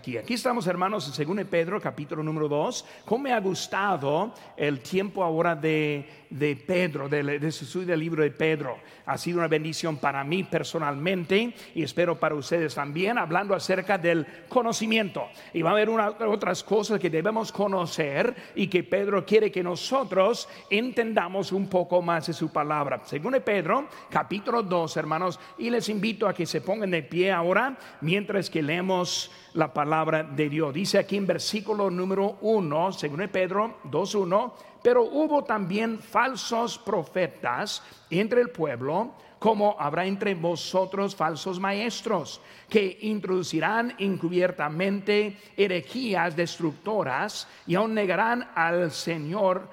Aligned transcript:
Aquí, 0.00 0.16
estamos 0.32 0.66
hermanos 0.66 1.20
en 1.20 1.36
2 1.36 1.46
Pedro 1.46 1.78
capítulo 1.78 2.22
número 2.22 2.48
2. 2.48 2.86
¿Cómo 3.04 3.24
me 3.24 3.34
ha 3.34 3.38
gustado 3.38 4.32
el 4.56 4.80
tiempo 4.80 5.22
ahora 5.22 5.54
de, 5.54 6.08
de 6.30 6.56
Pedro, 6.56 7.08
de, 7.08 7.38
de 7.38 7.52
su 7.52 7.84
del 7.84 8.00
libro 8.00 8.22
de 8.22 8.30
Pedro? 8.30 8.78
Ha 9.06 9.18
sido 9.18 9.38
una 9.38 9.48
bendición 9.48 9.96
para 9.98 10.22
mí 10.24 10.44
personalmente 10.44 11.54
y 11.74 11.82
espero 11.82 12.18
para 12.18 12.34
ustedes 12.34 12.74
también, 12.74 13.18
hablando 13.18 13.54
acerca 13.54 13.98
del 13.98 14.26
conocimiento. 14.48 15.28
Y 15.52 15.62
va 15.62 15.70
a 15.70 15.72
haber 15.72 15.90
otras 15.90 16.62
cosas 16.62 17.00
que 17.00 17.10
debemos 17.10 17.52
conocer 17.52 18.34
y 18.54 18.68
que 18.68 18.84
Pedro 18.84 19.24
quiere 19.24 19.50
que 19.50 19.62
nosotros 19.62 20.48
entendamos 20.68 21.52
un 21.52 21.68
poco 21.68 22.02
más 22.02 22.26
de 22.26 22.32
su 22.32 22.52
palabra. 22.52 23.00
Según 23.04 23.36
Pedro 23.44 23.88
capítulo 24.08 24.62
2, 24.62 24.96
hermanos, 24.96 25.40
y 25.58 25.70
les 25.70 25.88
invito 25.88 26.28
a 26.28 26.34
que 26.34 26.46
se 26.46 26.60
pongan 26.60 26.90
de 26.90 27.02
pie 27.02 27.32
ahora 27.32 27.76
mientras 28.00 28.50
que 28.50 28.62
leemos 28.62 29.30
la 29.54 29.72
palabra 29.72 30.22
de 30.22 30.48
Dios. 30.48 30.72
Dice 30.72 30.98
aquí 30.98 31.16
en 31.16 31.26
versículo 31.26 31.90
número 31.90 32.38
1, 32.40 32.92
según 32.92 33.28
Pedro 33.28 33.78
2.1, 33.84 34.52
pero 34.82 35.02
hubo 35.04 35.44
también 35.44 35.98
falsos 35.98 36.78
profetas 36.78 37.82
entre 38.08 38.40
el 38.40 38.50
pueblo, 38.50 39.14
como 39.38 39.76
habrá 39.78 40.04
entre 40.06 40.34
vosotros 40.34 41.16
falsos 41.16 41.58
maestros, 41.58 42.40
que 42.68 42.98
introducirán 43.02 43.94
encubiertamente 43.98 45.36
herejías 45.56 46.36
destructoras 46.36 47.48
y 47.66 47.74
aún 47.74 47.94
negarán 47.94 48.50
al 48.54 48.90
Señor 48.90 49.68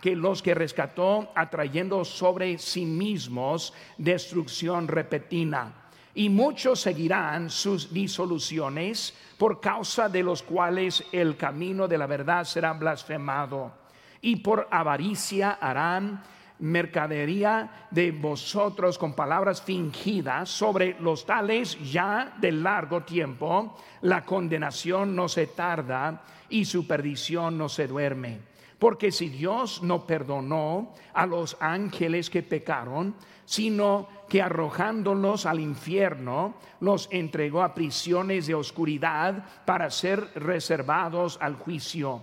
que 0.00 0.16
los 0.16 0.42
que 0.42 0.54
rescató, 0.54 1.30
atrayendo 1.34 2.04
sobre 2.04 2.58
sí 2.58 2.84
mismos 2.84 3.72
destrucción 3.96 4.88
repentina. 4.88 5.72
Y 6.14 6.28
muchos 6.28 6.80
seguirán 6.80 7.48
sus 7.48 7.92
disoluciones 7.92 9.14
por 9.36 9.60
causa 9.60 10.08
de 10.08 10.24
los 10.24 10.42
cuales 10.42 11.04
el 11.12 11.36
camino 11.36 11.86
de 11.86 11.98
la 11.98 12.06
verdad 12.06 12.42
será 12.42 12.72
blasfemado 12.72 13.87
y 14.20 14.36
por 14.36 14.68
avaricia 14.70 15.58
harán 15.60 16.22
mercadería 16.60 17.86
de 17.90 18.10
vosotros 18.10 18.98
con 18.98 19.14
palabras 19.14 19.62
fingidas 19.62 20.48
sobre 20.48 20.96
los 21.00 21.24
tales 21.24 21.78
ya 21.90 22.34
de 22.40 22.50
largo 22.50 23.02
tiempo 23.04 23.76
la 24.02 24.24
condenación 24.24 25.14
no 25.14 25.28
se 25.28 25.46
tarda 25.46 26.22
y 26.48 26.64
su 26.64 26.86
perdición 26.86 27.56
no 27.56 27.68
se 27.68 27.86
duerme 27.86 28.40
porque 28.78 29.12
si 29.12 29.28
Dios 29.28 29.82
no 29.82 30.04
perdonó 30.06 30.94
a 31.14 31.26
los 31.26 31.56
ángeles 31.60 32.28
que 32.28 32.42
pecaron 32.42 33.14
sino 33.48 34.08
que 34.28 34.42
arrojándolos 34.42 35.46
al 35.46 35.58
infierno, 35.58 36.56
los 36.80 37.08
entregó 37.10 37.62
a 37.62 37.72
prisiones 37.72 38.46
de 38.46 38.54
oscuridad 38.54 39.42
para 39.64 39.90
ser 39.90 40.28
reservados 40.34 41.38
al 41.40 41.54
juicio. 41.54 42.20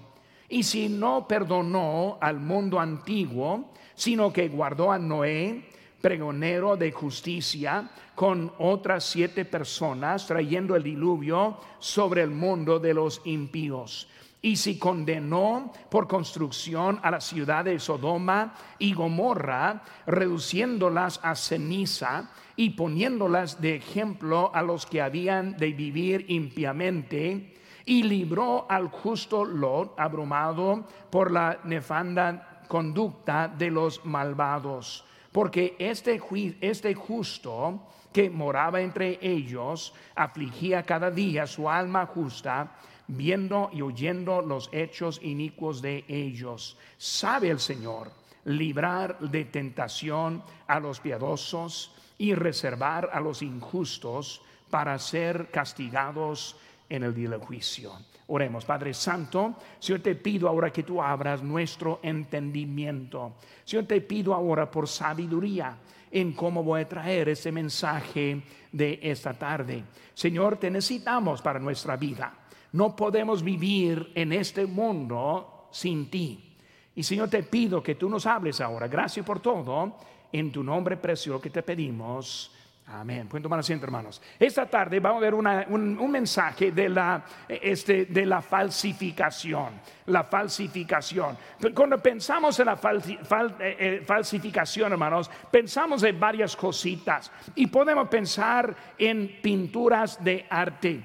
Y 0.50 0.64
si 0.64 0.90
no 0.90 1.28
perdonó 1.28 2.18
al 2.22 2.40
mundo 2.40 2.80
antiguo, 2.80 3.72
sino 3.96 4.32
que 4.32 4.48
guardó 4.50 4.92
a 4.92 5.00
Noé, 5.00 5.70
pregonero 6.02 6.78
de 6.78 6.92
justicia, 6.92 7.90
con 8.14 8.54
otras 8.60 9.04
siete 9.04 9.44
personas, 9.44 10.28
trayendo 10.28 10.76
el 10.76 10.84
diluvio 10.84 11.58
sobre 11.80 12.22
el 12.22 12.32
mundo 12.32 12.80
de 12.80 12.94
los 12.94 13.22
impíos. 13.26 14.08
Y 14.42 14.58
si 14.58 14.78
condenó 14.78 15.74
por 15.90 16.08
construcción 16.08 17.00
a 17.02 17.10
la 17.10 17.20
ciudad 17.20 17.66
de 17.66 17.80
Sodoma 17.80 18.54
y 18.78 18.94
Gomorra, 18.94 19.82
reduciéndolas 20.06 21.20
a 21.24 21.34
ceniza 21.36 22.30
y 22.56 22.70
poniéndolas 22.70 23.60
de 23.60 23.78
ejemplo 23.78 24.52
a 24.54 24.62
los 24.62 24.86
que 24.86 25.02
habían 25.02 25.58
de 25.58 25.74
vivir 25.74 26.26
impiamente, 26.30 27.56
y 27.86 28.04
libró 28.04 28.66
al 28.70 28.88
justo 28.88 29.46
Lot, 29.46 30.00
abrumado 30.00 30.86
por 31.10 31.32
la 31.32 31.60
nefanda 31.64 32.64
conducta 32.68 33.48
de 33.48 33.70
los 33.70 34.04
malvados. 34.06 35.06
Porque 35.32 35.76
este, 35.78 36.22
este 36.62 36.96
justo 36.96 37.82
que 38.12 38.30
moraba 38.30 38.82
entre 38.82 39.20
ellos 39.22 39.94
afligía 40.16 40.84
cada 40.84 41.12
día 41.12 41.46
su 41.46 41.70
alma 41.70 42.06
justa, 42.06 42.72
viendo 43.08 43.70
y 43.74 43.82
oyendo 43.82 44.42
los 44.42 44.70
hechos 44.72 45.20
inicuos 45.22 45.82
de 45.82 46.06
ellos. 46.08 46.78
Sabe 46.98 47.50
el 47.50 47.60
Señor 47.60 48.12
librar 48.46 49.20
de 49.20 49.46
tentación 49.46 50.44
a 50.68 50.80
los 50.80 51.00
piadosos 51.00 51.94
y 52.18 52.34
reservar 52.34 53.10
a 53.12 53.20
los 53.20 53.42
injustos 53.42 54.42
para 54.70 54.98
ser 54.98 55.52
castigados 55.52 56.56
en 56.90 57.04
el 57.04 57.14
día 57.14 57.30
del 57.30 57.40
juicio. 57.40 57.92
Oremos, 58.28 58.66
Padre 58.66 58.94
Santo, 58.94 59.56
Señor, 59.80 60.02
te 60.02 60.16
pido 60.16 60.48
ahora 60.48 60.72
que 60.72 60.84
tú 60.84 61.02
abras 61.02 61.44
nuestro 61.44 62.00
entendimiento. 62.02 63.34
Señor, 63.64 63.86
te 63.86 64.02
pido 64.02 64.34
ahora 64.34 64.70
por 64.70 64.88
sabiduría 64.88 65.78
en 66.10 66.34
cómo 66.34 66.64
voy 66.64 66.82
a 66.82 66.90
traer 66.90 67.30
ese 67.30 67.52
mensaje 67.52 68.42
de 68.72 69.00
esta 69.02 69.34
tarde. 69.34 69.84
Señor, 70.14 70.58
te 70.58 70.72
necesitamos 70.72 71.42
para 71.42 71.60
nuestra 71.60 71.98
vida. 71.98 72.34
No 72.72 72.96
podemos 72.96 73.44
vivir 73.44 74.12
en 74.16 74.34
este 74.34 74.66
mundo 74.66 75.68
sin 75.72 76.10
ti. 76.10 76.58
Y 76.96 77.04
Señor, 77.04 77.30
te 77.30 77.44
pido 77.44 77.84
que 77.84 77.96
tú 77.96 78.10
nos 78.10 78.26
hables 78.26 78.60
ahora. 78.60 78.88
Gracias 78.88 79.26
por 79.26 79.40
todo. 79.40 79.98
En 80.32 80.52
tu 80.52 80.64
nombre 80.64 80.98
precioso 80.98 81.40
que 81.40 81.50
te 81.50 81.62
pedimos. 81.62 82.52
Amén. 82.88 83.28
Pueden 83.28 83.42
tomar 83.42 83.60
asiento, 83.60 83.86
hermanos. 83.86 84.22
Esta 84.40 84.68
tarde 84.68 85.00
vamos 85.00 85.18
a 85.18 85.26
ver 85.26 85.34
un, 85.34 86.12
mensaje 86.12 86.72
de 86.72 86.88
la, 86.88 87.26
este, 87.50 88.06
de 88.06 88.26
la 88.28 88.44
falsificación. 88.44 89.82
La 90.06 90.24
falsificación. 90.24 91.36
Cuando 91.74 91.98
pensamos 91.98 92.60
en 92.60 92.68
la 92.68 92.80
eh, 92.84 93.18
eh, 93.60 94.04
falsificación, 94.06 94.92
hermanos, 94.92 95.32
pensamos 95.50 96.04
en 96.04 96.20
varias 96.20 96.56
cositas. 96.56 97.32
Y 97.56 97.66
podemos 97.68 98.08
pensar 98.08 98.76
en 99.00 99.42
pinturas 99.42 100.24
de 100.24 100.46
arte. 100.48 101.02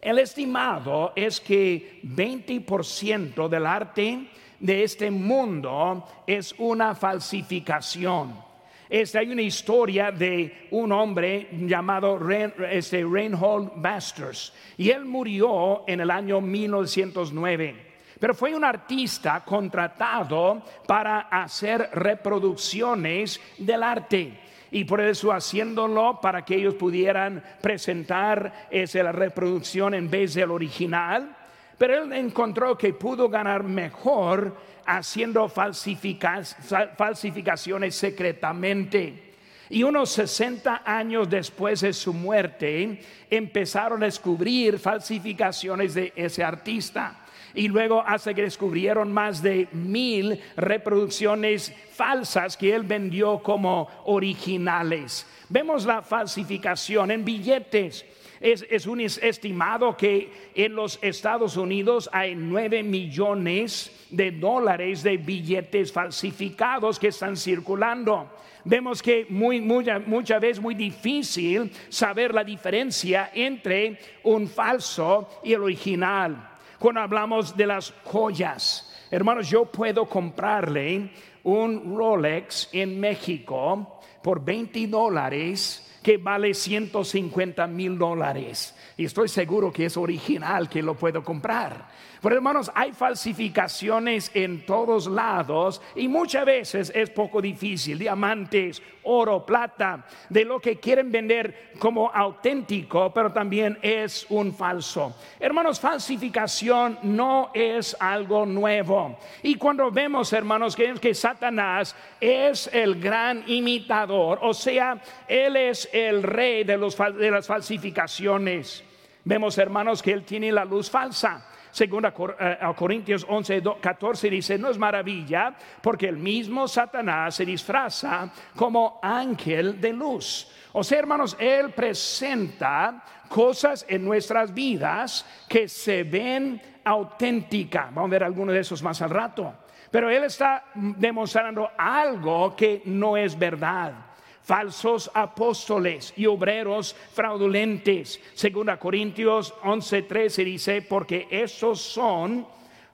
El 0.00 0.18
estimado 0.18 1.12
es 1.14 1.40
que 1.40 2.00
20% 2.02 3.48
del 3.48 3.66
arte 3.66 4.28
de 4.58 4.82
este 4.82 5.12
mundo 5.12 6.24
es 6.26 6.52
una 6.58 6.96
falsificación. 6.96 8.51
Esta 8.92 9.20
hay 9.20 9.30
una 9.30 9.40
historia 9.40 10.12
de 10.12 10.68
un 10.70 10.92
hombre 10.92 11.48
llamado 11.62 12.20
este, 12.30 13.02
Reinhold 13.02 13.70
Basters 13.76 14.52
y 14.76 14.90
él 14.90 15.06
murió 15.06 15.84
en 15.86 16.02
el 16.02 16.10
año 16.10 16.42
1909 16.42 17.86
pero 18.20 18.34
fue 18.34 18.54
un 18.54 18.64
artista 18.64 19.42
contratado 19.46 20.60
para 20.86 21.20
hacer 21.20 21.88
reproducciones 21.94 23.40
del 23.56 23.82
arte 23.82 24.38
y 24.70 24.84
por 24.84 25.00
eso 25.00 25.32
haciéndolo 25.32 26.20
para 26.20 26.44
que 26.44 26.56
ellos 26.56 26.74
pudieran 26.74 27.42
presentar 27.62 28.68
esa 28.70 29.10
reproducción 29.10 29.94
en 29.94 30.10
vez 30.10 30.34
del 30.34 30.50
original. 30.50 31.34
Pero 31.78 32.02
él 32.02 32.12
encontró 32.12 32.76
que 32.76 32.94
pudo 32.94 33.28
ganar 33.28 33.62
mejor 33.64 34.56
haciendo 34.86 35.48
falsificaciones 35.48 37.94
secretamente. 37.94 39.32
Y 39.70 39.84
unos 39.84 40.10
60 40.10 40.82
años 40.84 41.30
después 41.30 41.80
de 41.80 41.92
su 41.92 42.12
muerte, 42.12 43.00
empezaron 43.30 44.02
a 44.02 44.06
descubrir 44.06 44.78
falsificaciones 44.78 45.94
de 45.94 46.12
ese 46.14 46.44
artista 46.44 47.22
y 47.54 47.68
luego 47.68 48.02
hasta 48.06 48.34
que 48.34 48.42
descubrieron 48.42 49.12
más 49.12 49.42
de 49.42 49.68
mil 49.72 50.40
reproducciones 50.56 51.72
falsas 51.92 52.56
que 52.56 52.74
él 52.74 52.82
vendió 52.82 53.38
como 53.38 53.88
originales. 54.04 55.26
Vemos 55.48 55.84
la 55.84 56.02
falsificación 56.02 57.10
en 57.10 57.24
billetes. 57.24 58.04
Es, 58.42 58.86
un 58.88 59.00
estimado 59.00 59.96
que 59.96 60.50
en 60.56 60.74
los 60.74 60.98
Estados 61.00 61.56
Unidos 61.56 62.10
hay 62.12 62.34
nueve 62.34 62.82
millones 62.82 64.06
de 64.10 64.32
dólares 64.32 65.04
de 65.04 65.16
billetes 65.16 65.92
falsificados 65.92 66.98
que 66.98 67.08
están 67.08 67.36
circulando. 67.36 68.28
Vemos 68.64 69.00
que 69.00 69.26
muy, 69.28 69.60
mucha, 69.60 70.00
muchas 70.00 70.40
veces 70.40 70.60
muy 70.60 70.74
difícil 70.74 71.70
saber 71.88 72.34
la 72.34 72.42
diferencia 72.42 73.30
entre 73.32 73.98
un 74.24 74.48
falso 74.48 75.40
y 75.44 75.52
el 75.52 75.62
original 75.62 76.48
cuando 76.80 77.00
hablamos 77.00 77.56
de 77.56 77.66
las 77.68 77.94
joyas. 78.02 78.92
Hermanos, 79.08 79.48
yo 79.48 79.66
puedo 79.66 80.06
comprarle 80.06 81.10
un 81.44 81.96
Rolex 81.96 82.70
en 82.72 82.98
México 82.98 84.00
por 84.20 84.44
20 84.44 84.88
dólares 84.88 85.91
que 86.02 86.16
vale 86.16 86.54
150 86.54 87.66
mil 87.68 87.96
dólares. 87.96 88.74
Y 88.96 89.04
estoy 89.04 89.28
seguro 89.28 89.72
que 89.72 89.86
es 89.86 89.96
original, 89.96 90.68
que 90.68 90.82
lo 90.82 90.94
puedo 90.94 91.22
comprar. 91.22 91.88
Pero 92.22 92.36
hermanos, 92.36 92.70
hay 92.72 92.92
falsificaciones 92.92 94.30
en 94.32 94.64
todos 94.64 95.08
lados 95.08 95.82
y 95.96 96.06
muchas 96.06 96.46
veces 96.46 96.92
es 96.94 97.10
poco 97.10 97.42
difícil. 97.42 97.98
Diamantes, 97.98 98.80
oro, 99.02 99.44
plata, 99.44 100.06
de 100.28 100.44
lo 100.44 100.60
que 100.60 100.78
quieren 100.78 101.10
vender 101.10 101.72
como 101.80 102.08
auténtico, 102.14 103.12
pero 103.12 103.32
también 103.32 103.76
es 103.82 104.24
un 104.28 104.54
falso. 104.54 105.16
Hermanos, 105.40 105.80
falsificación 105.80 107.00
no 107.02 107.50
es 107.54 107.96
algo 107.98 108.46
nuevo. 108.46 109.18
Y 109.42 109.56
cuando 109.56 109.90
vemos, 109.90 110.32
hermanos, 110.32 110.76
que, 110.76 110.94
que 110.94 111.14
Satanás 111.14 111.96
es 112.20 112.70
el 112.72 113.00
gran 113.00 113.42
imitador, 113.48 114.38
o 114.42 114.54
sea, 114.54 115.02
él 115.26 115.56
es 115.56 115.88
el 115.92 116.22
rey 116.22 116.62
de, 116.62 116.78
los, 116.78 116.96
de 116.96 117.32
las 117.32 117.48
falsificaciones. 117.48 118.84
Vemos, 119.24 119.58
hermanos, 119.58 120.00
que 120.00 120.12
él 120.12 120.24
tiene 120.24 120.52
la 120.52 120.64
luz 120.64 120.88
falsa. 120.88 121.48
Segunda 121.72 122.12
eh, 122.38 122.58
a 122.60 122.74
Corintios 122.74 123.24
11, 123.26 123.62
14 123.80 124.28
dice, 124.28 124.58
no 124.58 124.68
es 124.68 124.76
maravilla 124.76 125.54
porque 125.80 126.06
el 126.06 126.18
mismo 126.18 126.68
Satanás 126.68 127.34
se 127.34 127.46
disfraza 127.46 128.30
como 128.54 129.00
ángel 129.02 129.80
de 129.80 129.94
luz. 129.94 130.48
O 130.72 130.84
sea, 130.84 130.98
hermanos, 130.98 131.34
Él 131.40 131.70
presenta 131.70 133.02
cosas 133.26 133.86
en 133.88 134.04
nuestras 134.04 134.52
vidas 134.52 135.24
que 135.48 135.66
se 135.66 136.02
ven 136.04 136.60
auténticas. 136.84 137.86
Vamos 137.86 138.10
a 138.10 138.12
ver 138.12 138.24
algunos 138.24 138.54
de 138.54 138.60
esos 138.60 138.82
más 138.82 139.00
al 139.00 139.08
rato. 139.08 139.54
Pero 139.90 140.10
Él 140.10 140.24
está 140.24 140.64
demostrando 140.74 141.70
algo 141.78 142.54
que 142.54 142.82
no 142.84 143.16
es 143.16 143.38
verdad 143.38 144.11
falsos 144.42 145.10
apóstoles 145.14 146.12
y 146.16 146.26
obreros 146.26 146.94
fraudulentes. 147.12 148.20
Segunda 148.34 148.78
Corintios 148.78 149.54
11:13 149.62 150.44
dice, 150.44 150.82
porque 150.82 151.28
esos 151.30 151.80
son 151.80 152.46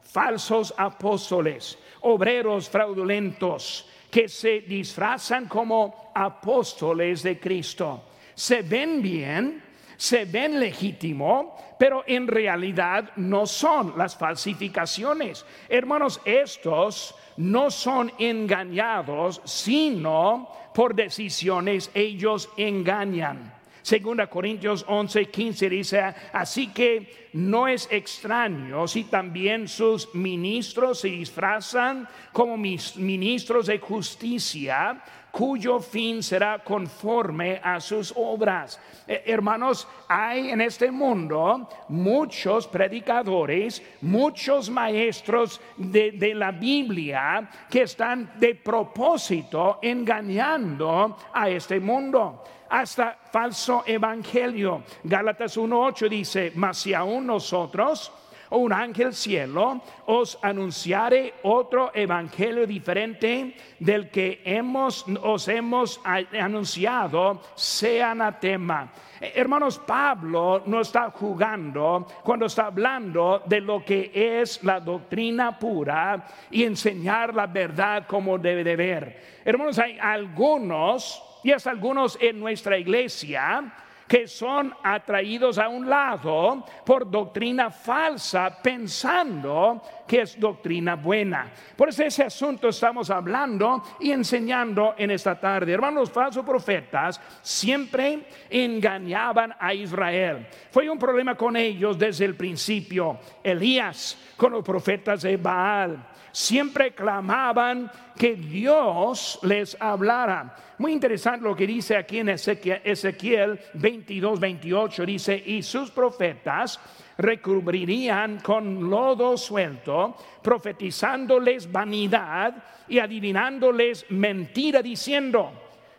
falsos 0.02 0.74
apóstoles, 0.76 1.78
obreros 2.02 2.68
fraudulentos 2.68 3.86
que 4.10 4.28
se 4.28 4.60
disfrazan 4.60 5.46
como 5.46 6.10
apóstoles 6.14 7.22
de 7.22 7.38
Cristo. 7.38 8.04
Se 8.34 8.62
ven 8.62 9.02
bien, 9.02 9.62
se 9.96 10.24
ven 10.24 10.58
legítimo, 10.58 11.56
pero 11.78 12.04
en 12.06 12.26
realidad 12.26 13.10
no 13.16 13.46
son 13.46 13.94
las 13.96 14.16
falsificaciones. 14.16 15.44
Hermanos, 15.68 16.20
estos 16.24 17.14
no 17.36 17.70
son 17.70 18.12
engañados, 18.18 19.40
sino 19.44 20.48
por 20.78 20.94
decisiones 20.94 21.90
ellos 21.92 22.50
engañan. 22.56 23.52
Segunda 23.82 24.28
Corintios 24.28 24.84
11, 24.86 25.26
15 25.26 25.68
dice, 25.68 26.14
así 26.32 26.68
que 26.68 27.30
no 27.32 27.66
es 27.66 27.88
extraño 27.90 28.86
si 28.86 29.02
también 29.02 29.66
sus 29.66 30.14
ministros 30.14 31.00
se 31.00 31.08
disfrazan 31.08 32.08
como 32.32 32.56
mis 32.56 32.96
ministros 32.96 33.66
de 33.66 33.80
justicia, 33.80 35.02
cuyo 35.38 35.78
fin 35.78 36.20
será 36.20 36.58
conforme 36.64 37.60
a 37.62 37.78
sus 37.78 38.12
obras. 38.16 38.80
Eh, 39.06 39.22
hermanos, 39.26 39.86
hay 40.08 40.50
en 40.50 40.60
este 40.60 40.90
mundo 40.90 41.68
muchos 41.90 42.66
predicadores, 42.66 43.80
muchos 44.00 44.68
maestros 44.68 45.60
de, 45.76 46.10
de 46.10 46.34
la 46.34 46.50
Biblia 46.50 47.48
que 47.70 47.82
están 47.82 48.32
de 48.34 48.56
propósito 48.56 49.78
engañando 49.80 51.16
a 51.32 51.48
este 51.48 51.78
mundo 51.78 52.42
hasta 52.68 53.16
falso 53.30 53.84
evangelio. 53.86 54.82
Gálatas 55.04 55.56
1.8 55.56 56.08
dice, 56.08 56.52
mas 56.56 56.78
si 56.78 56.94
aún 56.94 57.28
nosotros 57.28 58.10
o 58.50 58.58
un 58.58 58.72
ángel 58.72 59.14
cielo 59.14 59.80
os 60.06 60.38
anunciare 60.42 61.34
otro 61.42 61.90
evangelio 61.94 62.66
diferente 62.66 63.54
del 63.78 64.10
que 64.10 64.42
hemos, 64.44 65.04
os 65.22 65.48
hemos 65.48 66.00
anunciado, 66.04 67.40
sea 67.54 68.12
anatema. 68.12 68.90
Hermanos, 69.20 69.80
Pablo 69.80 70.62
no 70.66 70.80
está 70.80 71.10
jugando 71.10 72.06
cuando 72.22 72.46
está 72.46 72.66
hablando 72.66 73.42
de 73.46 73.60
lo 73.60 73.84
que 73.84 74.12
es 74.14 74.62
la 74.62 74.78
doctrina 74.78 75.58
pura 75.58 76.24
y 76.50 76.62
enseñar 76.62 77.34
la 77.34 77.46
verdad 77.46 78.06
como 78.06 78.38
debe 78.38 78.62
de 78.62 78.76
ver. 78.76 79.40
Hermanos, 79.44 79.78
hay 79.78 79.98
algunos, 80.00 81.22
y 81.42 81.50
es 81.50 81.66
algunos 81.66 82.16
en 82.20 82.38
nuestra 82.38 82.78
iglesia, 82.78 83.72
que 84.08 84.26
son 84.26 84.74
atraídos 84.82 85.58
a 85.58 85.68
un 85.68 85.88
lado 85.88 86.64
por 86.84 87.08
doctrina 87.10 87.70
falsa, 87.70 88.58
pensando 88.62 89.82
que 90.08 90.22
es 90.22 90.40
doctrina 90.40 90.96
buena. 90.96 91.52
Por 91.76 91.90
eso 91.90 92.02
ese 92.02 92.24
asunto 92.24 92.68
estamos 92.70 93.10
hablando 93.10 93.82
y 94.00 94.10
enseñando 94.10 94.94
en 94.96 95.10
esta 95.10 95.38
tarde. 95.38 95.72
Hermanos, 95.72 96.10
falsos 96.10 96.44
profetas 96.44 97.20
siempre 97.42 98.26
engañaban 98.48 99.54
a 99.60 99.74
Israel. 99.74 100.46
Fue 100.70 100.88
un 100.88 100.98
problema 100.98 101.36
con 101.36 101.54
ellos 101.56 101.98
desde 101.98 102.24
el 102.24 102.34
principio. 102.34 103.18
Elías 103.44 104.18
con 104.36 104.52
los 104.52 104.64
profetas 104.64 105.22
de 105.22 105.36
Baal 105.36 105.98
siempre 106.32 106.94
clamaban 106.94 107.90
que 108.16 108.34
Dios 108.34 109.38
les 109.42 109.76
hablara. 109.80 110.54
Muy 110.78 110.92
interesante 110.92 111.44
lo 111.44 111.56
que 111.56 111.66
dice 111.66 111.96
aquí 111.96 112.18
en 112.18 112.28
Ezequiel, 112.28 113.58
22, 113.74 114.38
28, 114.38 115.06
dice, 115.06 115.42
y 115.44 115.62
sus 115.62 115.90
profetas 115.90 116.78
recubrirían 117.18 118.38
con 118.38 118.88
lodo 118.88 119.36
suelto, 119.36 120.16
profetizándoles 120.40 121.70
vanidad 121.70 122.54
y 122.88 123.00
adivinándoles 123.00 124.06
mentira, 124.10 124.80
diciendo, 124.80 125.50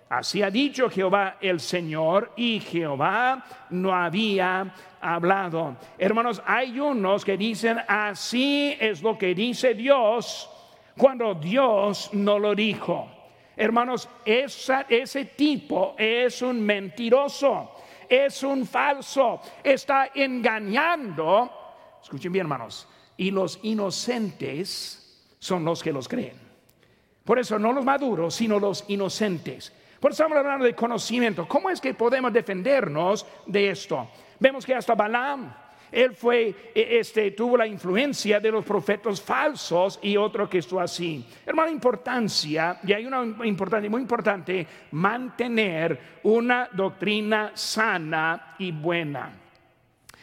así 0.10 0.42
ha 0.42 0.50
dicho 0.50 0.90
Jehová 0.90 1.36
el 1.42 1.60
Señor, 1.60 2.32
y 2.38 2.62
Jehová 2.62 3.46
no 3.70 3.94
había 3.94 4.74
hablado. 5.02 5.76
Hermanos, 5.98 6.42
hay 6.46 6.80
unos 6.80 7.26
que 7.26 7.38
dicen, 7.38 7.78
así 7.88 8.76
es 8.80 9.04
lo 9.04 9.18
que 9.18 9.36
dice 9.36 9.74
Dios, 9.74 10.50
cuando 10.98 11.36
Dios 11.36 12.10
no 12.14 12.40
lo 12.40 12.56
dijo. 12.56 13.12
Hermanos, 13.58 14.08
ese 14.24 15.26
tipo 15.36 15.96
es 15.98 16.42
un 16.42 16.62
mentiroso, 16.62 17.76
es 18.10 18.44
un 18.44 18.66
falso, 18.66 19.42
está 19.64 20.10
engañando. 20.14 21.52
Escuchen 22.02 22.32
bien, 22.32 22.46
hermanos. 22.46 22.88
Y 23.18 23.32
los 23.32 23.60
inocentes 23.64 25.34
son 25.38 25.64
los 25.64 25.84
que 25.84 25.94
los 25.94 26.08
creen. 26.08 26.40
Por 27.24 27.38
eso 27.38 27.60
no 27.60 27.72
los 27.72 27.86
maduros, 27.86 28.34
sino 28.34 28.60
los 28.60 28.86
inocentes. 28.88 29.72
Por 30.00 30.12
eso 30.12 30.24
estamos 30.24 30.38
hablando 30.38 30.66
de 30.66 30.74
conocimiento. 30.74 31.48
¿Cómo 31.48 31.70
es 31.70 31.80
que 31.80 31.94
podemos 31.94 32.34
defendernos 32.34 33.26
de 33.46 33.70
esto? 33.70 34.10
Vemos 34.40 34.66
que 34.66 34.74
hasta 34.74 34.96
Balaam 34.96 35.54
él 35.92 36.16
fue, 36.16 36.72
e, 36.74 37.00
este, 37.00 37.32
tuvo 37.32 37.58
la 37.58 37.68
influencia 37.68 38.40
de 38.40 38.52
los 38.52 38.66
profetas 38.66 39.22
falsos 39.22 40.00
y 40.02 40.18
otro 40.18 40.50
que 40.50 40.60
estuvo 40.60 40.80
así. 40.80 41.26
Hermano, 41.46 41.72
importancia, 41.72 42.80
y 42.84 42.94
hay 42.94 43.06
una 43.06 43.24
importante, 43.46 43.90
muy 43.90 44.02
importante, 44.02 44.68
mantener 44.92 46.20
una 46.24 46.70
doctrina 46.72 47.52
sana 47.54 48.56
y 48.60 48.72
buena. 48.72 49.32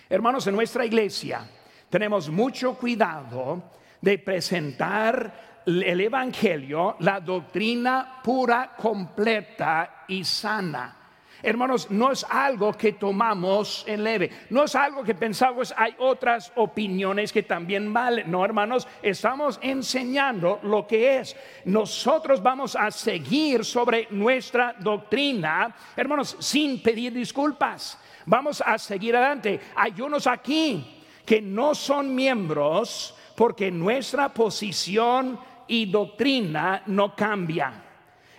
Hermanos, 0.09 0.47
en 0.47 0.55
nuestra 0.55 0.87
iglesia 0.87 1.49
tenemos 1.91 2.31
mucho 2.31 2.75
cuidado 2.75 3.73
de 4.01 4.19
presentar 4.19 5.63
el 5.67 6.01
Evangelio, 6.01 6.97
la 7.01 7.19
doctrina 7.19 8.21
pura, 8.23 8.75
completa 8.77 10.05
y 10.07 10.23
sana. 10.23 11.06
Hermanos, 11.43 11.91
no 11.91 12.13
es 12.13 12.25
algo 12.29 12.73
que 12.73 12.93
tomamos 12.93 13.85
en 13.87 14.03
leve, 14.03 14.31
no 14.51 14.65
es 14.65 14.75
algo 14.75 15.05
que 15.05 15.15
pensamos, 15.15 15.75
hay 15.77 15.95
otras 15.99 16.53
opiniones 16.57 17.33
que 17.33 17.43
también 17.43 17.93
valen. 17.93 18.31
No, 18.31 18.45
hermanos, 18.45 18.89
estamos 19.03 19.59
enseñando 19.63 20.61
lo 20.63 20.87
que 20.87 21.19
es. 21.19 21.37
Nosotros 21.65 22.43
vamos 22.43 22.75
a 22.75 22.91
seguir 22.91 23.65
sobre 23.65 24.09
nuestra 24.11 24.75
doctrina, 24.79 25.75
hermanos, 25.95 26.37
sin 26.41 26.83
pedir 26.83 27.13
disculpas. 27.13 27.99
Vamos 28.25 28.63
a 28.65 28.79
seguir 28.79 29.15
adelante. 29.15 29.61
Hay 29.77 30.01
unos 30.01 30.27
aquí 30.27 31.03
que 31.25 31.43
no 31.43 31.75
son 31.75 32.15
miembros 32.15 33.15
porque 33.37 33.71
nuestra 33.71 34.33
posición 34.33 35.39
y 35.69 35.87
doctrina 35.87 36.83
no 36.87 37.15
cambia. 37.15 37.86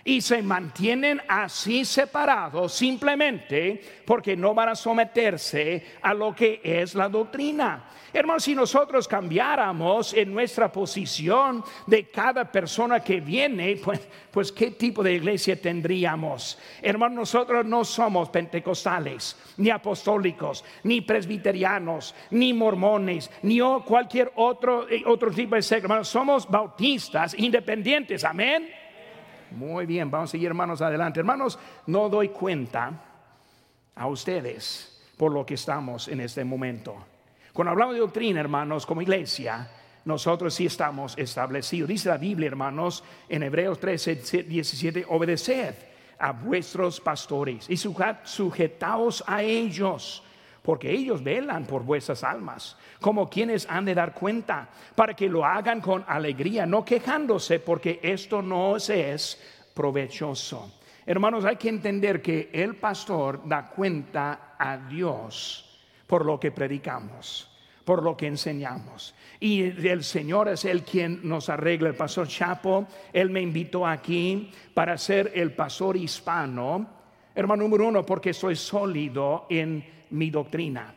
Y 0.04 0.20
se 0.20 0.42
mantienen 0.42 1.20
así 1.28 1.84
separados 1.84 2.72
simplemente 2.72 3.80
porque 4.04 4.36
no 4.36 4.54
van 4.54 4.70
a 4.70 4.74
someterse 4.74 5.84
a 6.02 6.14
lo 6.14 6.34
que 6.34 6.60
es 6.62 6.94
la 6.94 7.08
doctrina. 7.08 7.84
Hermanos, 8.10 8.44
si 8.44 8.54
nosotros 8.54 9.06
cambiáramos 9.06 10.14
en 10.14 10.32
nuestra 10.32 10.72
posición 10.72 11.62
de 11.86 12.06
cada 12.08 12.50
persona 12.50 13.00
que 13.00 13.20
viene, 13.20 13.76
pues, 13.84 14.00
pues 14.30 14.50
¿qué 14.50 14.70
tipo 14.70 15.02
de 15.02 15.12
iglesia 15.12 15.60
tendríamos? 15.60 16.58
Hermanos, 16.80 17.18
nosotros 17.18 17.66
no 17.66 17.84
somos 17.84 18.30
pentecostales, 18.30 19.36
ni 19.58 19.68
apostólicos, 19.68 20.64
ni 20.84 21.02
presbiterianos, 21.02 22.14
ni 22.30 22.54
mormones, 22.54 23.30
ni 23.42 23.60
cualquier 23.84 24.32
otro, 24.36 24.88
eh, 24.88 25.02
otro 25.04 25.30
tipo 25.30 25.54
de 25.54 25.62
secta. 25.62 25.84
Hermanos, 25.84 26.08
somos 26.08 26.48
bautistas 26.48 27.34
independientes, 27.38 28.24
amén. 28.24 28.70
Muy 29.50 29.86
bien, 29.86 30.10
vamos 30.10 30.30
a 30.30 30.32
seguir 30.32 30.48
hermanos 30.48 30.80
adelante. 30.82 31.20
Hermanos, 31.20 31.58
no 31.86 32.08
doy 32.08 32.28
cuenta 32.28 32.92
a 33.94 34.06
ustedes 34.06 35.02
por 35.16 35.32
lo 35.32 35.44
que 35.44 35.54
estamos 35.54 36.08
en 36.08 36.20
este 36.20 36.44
momento. 36.44 36.96
Cuando 37.52 37.72
hablamos 37.72 37.94
de 37.94 38.00
doctrina, 38.00 38.40
hermanos, 38.40 38.86
como 38.86 39.02
iglesia, 39.02 39.68
nosotros 40.04 40.54
sí 40.54 40.66
estamos 40.66 41.16
establecidos. 41.18 41.88
Dice 41.88 42.08
la 42.08 42.18
Biblia, 42.18 42.48
hermanos, 42.48 43.02
en 43.28 43.42
Hebreos 43.42 43.80
13, 43.80 44.44
17, 44.44 45.06
obedeced 45.08 45.74
a 46.18 46.32
vuestros 46.32 47.00
pastores 47.00 47.68
y 47.68 47.76
sujetaos 47.76 49.24
a 49.26 49.42
ellos, 49.42 50.22
porque 50.62 50.90
ellos 50.90 51.22
velan 51.22 51.64
por 51.64 51.82
vuestras 51.82 52.24
almas 52.24 52.76
como 53.00 53.28
quienes 53.28 53.68
han 53.68 53.84
de 53.84 53.94
dar 53.94 54.14
cuenta, 54.14 54.68
para 54.94 55.14
que 55.14 55.28
lo 55.28 55.44
hagan 55.44 55.80
con 55.80 56.04
alegría, 56.06 56.66
no 56.66 56.84
quejándose, 56.84 57.60
porque 57.60 58.00
esto 58.02 58.42
no 58.42 58.76
es 58.76 59.40
provechoso. 59.74 60.72
Hermanos, 61.06 61.44
hay 61.44 61.56
que 61.56 61.68
entender 61.68 62.20
que 62.20 62.50
el 62.52 62.76
pastor 62.76 63.40
da 63.44 63.70
cuenta 63.70 64.54
a 64.58 64.76
Dios 64.76 65.80
por 66.06 66.24
lo 66.24 66.38
que 66.38 66.50
predicamos, 66.50 67.50
por 67.84 68.02
lo 68.02 68.16
que 68.16 68.26
enseñamos. 68.26 69.14
Y 69.40 69.62
el 69.62 70.04
Señor 70.04 70.48
es 70.48 70.64
el 70.64 70.82
quien 70.82 71.20
nos 71.26 71.48
arregla. 71.48 71.88
El 71.88 71.94
pastor 71.94 72.28
Chapo, 72.28 72.86
él 73.12 73.30
me 73.30 73.40
invitó 73.40 73.86
aquí 73.86 74.50
para 74.74 74.98
ser 74.98 75.32
el 75.34 75.52
pastor 75.52 75.96
hispano. 75.96 76.86
Hermano 77.34 77.62
número 77.62 77.86
uno, 77.86 78.04
porque 78.04 78.34
soy 78.34 78.56
sólido 78.56 79.46
en 79.48 79.97
mi 80.10 80.30
doctrina 80.30 80.94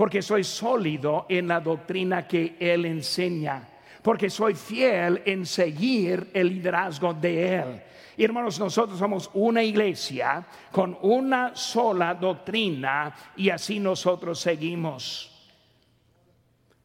porque 0.00 0.22
soy 0.22 0.44
sólido 0.44 1.26
en 1.28 1.46
la 1.46 1.60
doctrina 1.60 2.26
que 2.26 2.56
Él 2.58 2.86
enseña, 2.86 3.68
porque 4.02 4.30
soy 4.30 4.54
fiel 4.54 5.20
en 5.26 5.44
seguir 5.44 6.30
el 6.32 6.48
liderazgo 6.48 7.12
de 7.12 7.56
Él. 7.56 7.82
Y 8.16 8.24
hermanos, 8.24 8.58
nosotros 8.58 8.98
somos 8.98 9.28
una 9.34 9.62
iglesia 9.62 10.42
con 10.72 10.96
una 11.02 11.54
sola 11.54 12.14
doctrina 12.14 13.14
y 13.36 13.50
así 13.50 13.78
nosotros 13.78 14.40
seguimos. 14.40 15.52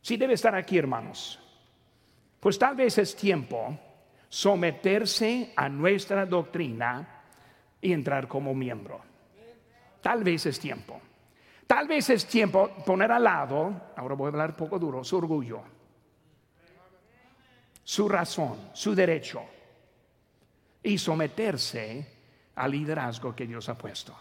Si 0.01 0.17
debe 0.17 0.33
estar 0.33 0.53
aquí, 0.53 0.77
hermanos, 0.77 1.39
pues 2.41 2.59
tal 2.59 2.75
vez 2.75 2.97
es 2.97 3.15
tiempo 3.15 3.79
someterse 4.27 5.53
a 5.55 5.69
nuestra 5.69 6.25
doctrina 6.25 7.21
y 7.79 7.93
entrar 7.93 8.27
como 8.27 8.53
miembro. 8.53 8.99
Tal 10.01 10.21
vez 10.21 10.45
es 10.47 10.59
tiempo. 10.59 10.99
Tal 11.67 11.87
vez 11.87 12.09
es 12.09 12.27
tiempo 12.27 12.69
poner 12.85 13.11
al 13.11 13.23
lado, 13.23 13.91
ahora 13.95 14.15
voy 14.15 14.27
a 14.27 14.29
hablar 14.29 14.55
poco 14.55 14.77
duro, 14.77 15.03
su 15.03 15.17
orgullo, 15.17 15.63
su 17.83 18.07
razón, 18.07 18.69
su 18.73 18.93
derecho 18.93 19.41
y 20.83 20.97
someterse 20.97 22.15
al 22.55 22.71
liderazgo 22.71 23.35
que 23.35 23.47
Dios 23.47 23.67
ha 23.69 23.77
puesto. 23.77 24.15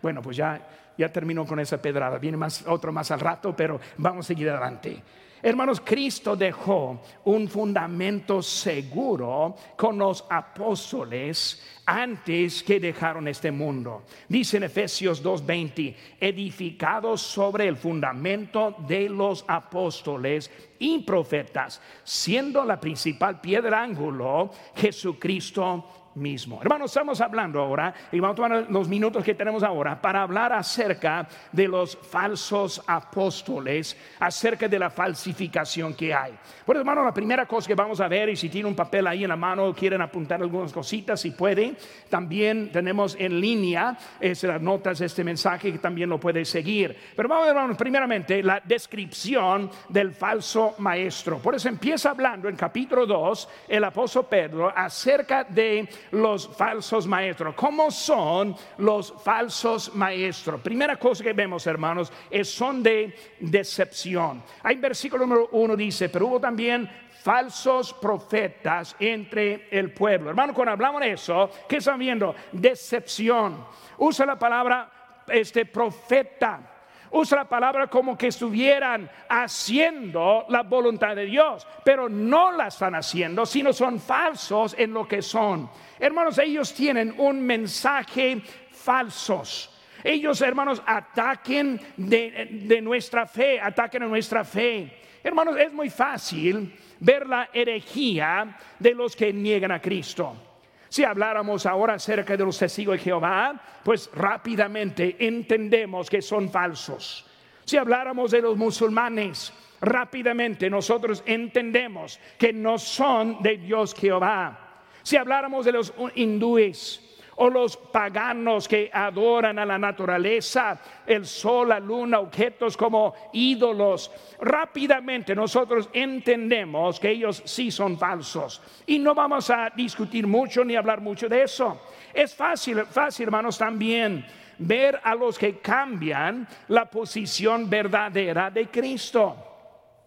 Bueno, 0.00 0.22
pues 0.22 0.36
ya, 0.36 0.66
ya 0.96 1.10
terminó 1.10 1.46
con 1.46 1.60
esa 1.60 1.80
pedrada. 1.80 2.18
Viene 2.18 2.36
más, 2.36 2.64
otro 2.66 2.92
más 2.92 3.10
al 3.10 3.20
rato, 3.20 3.54
pero 3.56 3.80
vamos 3.96 4.26
a 4.26 4.28
seguir 4.28 4.50
adelante. 4.50 5.02
Hermanos, 5.44 5.80
Cristo 5.80 6.36
dejó 6.36 7.00
un 7.24 7.48
fundamento 7.48 8.40
seguro 8.42 9.56
con 9.76 9.98
los 9.98 10.24
apóstoles 10.30 11.60
antes 11.84 12.62
que 12.62 12.78
dejaron 12.78 13.26
este 13.26 13.50
mundo. 13.50 14.04
Dice 14.28 14.58
en 14.58 14.62
Efesios 14.62 15.20
2:20, 15.20 15.96
edificados 16.20 17.22
sobre 17.22 17.66
el 17.66 17.76
fundamento 17.76 18.76
de 18.86 19.08
los 19.08 19.44
apóstoles 19.48 20.48
y 20.78 21.00
profetas, 21.00 21.80
siendo 22.04 22.64
la 22.64 22.78
principal 22.78 23.40
piedra 23.40 23.82
ángulo 23.82 24.52
Jesucristo 24.76 26.01
mismo. 26.14 26.60
Hermanos, 26.62 26.90
estamos 26.90 27.20
hablando 27.20 27.60
ahora, 27.60 27.94
y 28.10 28.20
vamos 28.20 28.34
a 28.34 28.36
tomar 28.36 28.66
los 28.68 28.88
minutos 28.88 29.24
que 29.24 29.34
tenemos 29.34 29.62
ahora 29.62 30.00
para 30.00 30.22
hablar 30.22 30.52
acerca 30.52 31.26
de 31.50 31.68
los 31.68 31.96
falsos 31.96 32.82
apóstoles, 32.86 33.96
acerca 34.20 34.68
de 34.68 34.78
la 34.78 34.90
falsificación 34.90 35.94
que 35.94 36.12
hay. 36.12 36.34
Bueno, 36.66 36.80
hermano, 36.80 37.04
la 37.04 37.14
primera 37.14 37.46
cosa 37.46 37.68
que 37.68 37.74
vamos 37.74 38.00
a 38.00 38.08
ver, 38.08 38.28
y 38.28 38.36
si 38.36 38.48
tiene 38.48 38.68
un 38.68 38.74
papel 38.74 39.06
ahí 39.06 39.22
en 39.24 39.30
la 39.30 39.36
mano, 39.36 39.74
quieren 39.74 40.00
apuntar 40.00 40.40
algunas 40.40 40.72
cositas, 40.72 41.20
si 41.20 41.30
puede, 41.30 41.74
también 42.08 42.70
tenemos 42.72 43.16
en 43.18 43.40
línea 43.40 43.96
las 44.20 44.62
notas 44.62 44.98
de 44.98 45.06
este 45.06 45.24
mensaje 45.24 45.72
que 45.72 45.78
también 45.78 46.08
lo 46.08 46.18
puede 46.18 46.44
seguir. 46.44 46.96
Pero 47.14 47.28
vamos 47.28 47.48
a 47.48 47.66
ver, 47.66 47.76
primeramente, 47.76 48.42
la 48.42 48.60
descripción 48.64 49.70
del 49.88 50.12
falso 50.12 50.74
maestro. 50.78 51.38
Por 51.38 51.54
eso 51.54 51.68
empieza 51.68 52.10
hablando 52.10 52.48
en 52.48 52.56
capítulo 52.56 53.06
2 53.06 53.48
el 53.68 53.84
apóstol 53.84 54.26
Pedro 54.28 54.72
acerca 54.74 55.44
de 55.44 55.88
los 56.10 56.48
falsos 56.48 57.06
maestros. 57.06 57.54
¿Cómo 57.54 57.90
son 57.90 58.54
los 58.78 59.14
falsos 59.22 59.94
maestros? 59.94 60.60
Primera 60.60 60.96
cosa 60.96 61.24
que 61.24 61.32
vemos, 61.32 61.66
hermanos, 61.66 62.12
es 62.30 62.50
son 62.50 62.82
de 62.82 63.14
decepción. 63.40 64.42
Hay 64.62 64.76
versículo 64.76 65.26
número 65.26 65.48
uno 65.52 65.76
dice, 65.76 66.08
pero 66.08 66.26
hubo 66.26 66.40
también 66.40 66.90
falsos 67.22 67.94
profetas 67.94 68.96
entre 68.98 69.68
el 69.70 69.92
pueblo. 69.92 70.30
Hermano, 70.30 70.52
cuando 70.52 70.72
hablamos 70.72 71.00
de 71.00 71.12
eso, 71.12 71.50
¿qué 71.68 71.76
están 71.76 71.98
viendo? 71.98 72.34
Decepción. 72.50 73.64
Usa 73.98 74.26
la 74.26 74.38
palabra 74.38 74.90
este 75.28 75.66
profeta 75.66 76.71
usa 77.12 77.38
la 77.38 77.48
palabra 77.48 77.86
como 77.86 78.16
que 78.16 78.28
estuvieran 78.28 79.08
haciendo 79.28 80.46
la 80.48 80.62
voluntad 80.62 81.14
de 81.14 81.26
Dios, 81.26 81.66
pero 81.84 82.08
no 82.08 82.52
la 82.52 82.68
están 82.68 82.94
haciendo, 82.94 83.46
sino 83.46 83.72
son 83.72 84.00
falsos 84.00 84.74
en 84.78 84.92
lo 84.92 85.06
que 85.06 85.22
son. 85.22 85.70
Hermanos, 85.98 86.38
ellos 86.38 86.74
tienen 86.74 87.14
un 87.18 87.40
mensaje 87.40 88.42
falsos. 88.70 89.68
Ellos, 90.02 90.40
hermanos, 90.40 90.82
ataquen 90.84 91.80
de, 91.96 92.80
nuestra 92.82 93.26
fe, 93.26 93.60
ataquen 93.60 94.02
a 94.02 94.06
nuestra 94.06 94.44
fe. 94.44 95.00
Hermanos, 95.22 95.56
es 95.58 95.72
muy 95.72 95.90
fácil 95.90 96.74
ver 96.98 97.28
la 97.28 97.50
herejía 97.52 98.58
de 98.78 98.94
los 98.94 99.14
que 99.14 99.32
niegan 99.32 99.70
a 99.70 99.80
Cristo. 99.80 100.51
Si 100.92 101.04
habláramos 101.04 101.64
ahora 101.64 101.94
acerca 101.94 102.36
de 102.36 102.44
los 102.44 102.58
testigos 102.58 102.98
de 102.98 103.02
Jehová, 103.02 103.58
pues 103.82 104.10
rápidamente 104.12 105.16
entendemos 105.26 106.10
que 106.10 106.20
son 106.20 106.50
falsos. 106.50 107.24
Si 107.64 107.78
habláramos 107.78 108.30
de 108.30 108.42
los 108.42 108.58
musulmanes, 108.58 109.54
rápidamente 109.80 110.68
nosotros 110.68 111.22
entendemos 111.24 112.20
que 112.38 112.52
no 112.52 112.76
son 112.76 113.42
de 113.42 113.56
Dios 113.56 113.94
Jehová. 113.94 114.82
Si 115.02 115.16
habláramos 115.16 115.64
de 115.64 115.72
los 115.72 115.94
hindúes 116.14 117.11
o 117.42 117.50
los 117.50 117.76
paganos 117.76 118.68
que 118.68 118.88
adoran 118.92 119.58
a 119.58 119.66
la 119.66 119.76
naturaleza, 119.76 120.78
el 121.04 121.26
sol, 121.26 121.70
la 121.70 121.80
luna, 121.80 122.20
objetos 122.20 122.76
como 122.76 123.14
ídolos, 123.32 124.12
rápidamente 124.40 125.34
nosotros 125.34 125.90
entendemos 125.92 127.00
que 127.00 127.10
ellos 127.10 127.42
sí 127.44 127.72
son 127.72 127.98
falsos. 127.98 128.62
Y 128.86 129.00
no 129.00 129.12
vamos 129.12 129.50
a 129.50 129.72
discutir 129.74 130.24
mucho 130.24 130.64
ni 130.64 130.76
hablar 130.76 131.00
mucho 131.00 131.28
de 131.28 131.42
eso. 131.42 131.80
Es 132.14 132.32
fácil, 132.32 132.86
fácil, 132.86 133.24
hermanos, 133.24 133.58
también 133.58 134.24
ver 134.58 135.00
a 135.02 135.12
los 135.16 135.36
que 135.36 135.58
cambian 135.58 136.46
la 136.68 136.84
posición 136.84 137.68
verdadera 137.68 138.52
de 138.52 138.68
Cristo. 138.68 139.36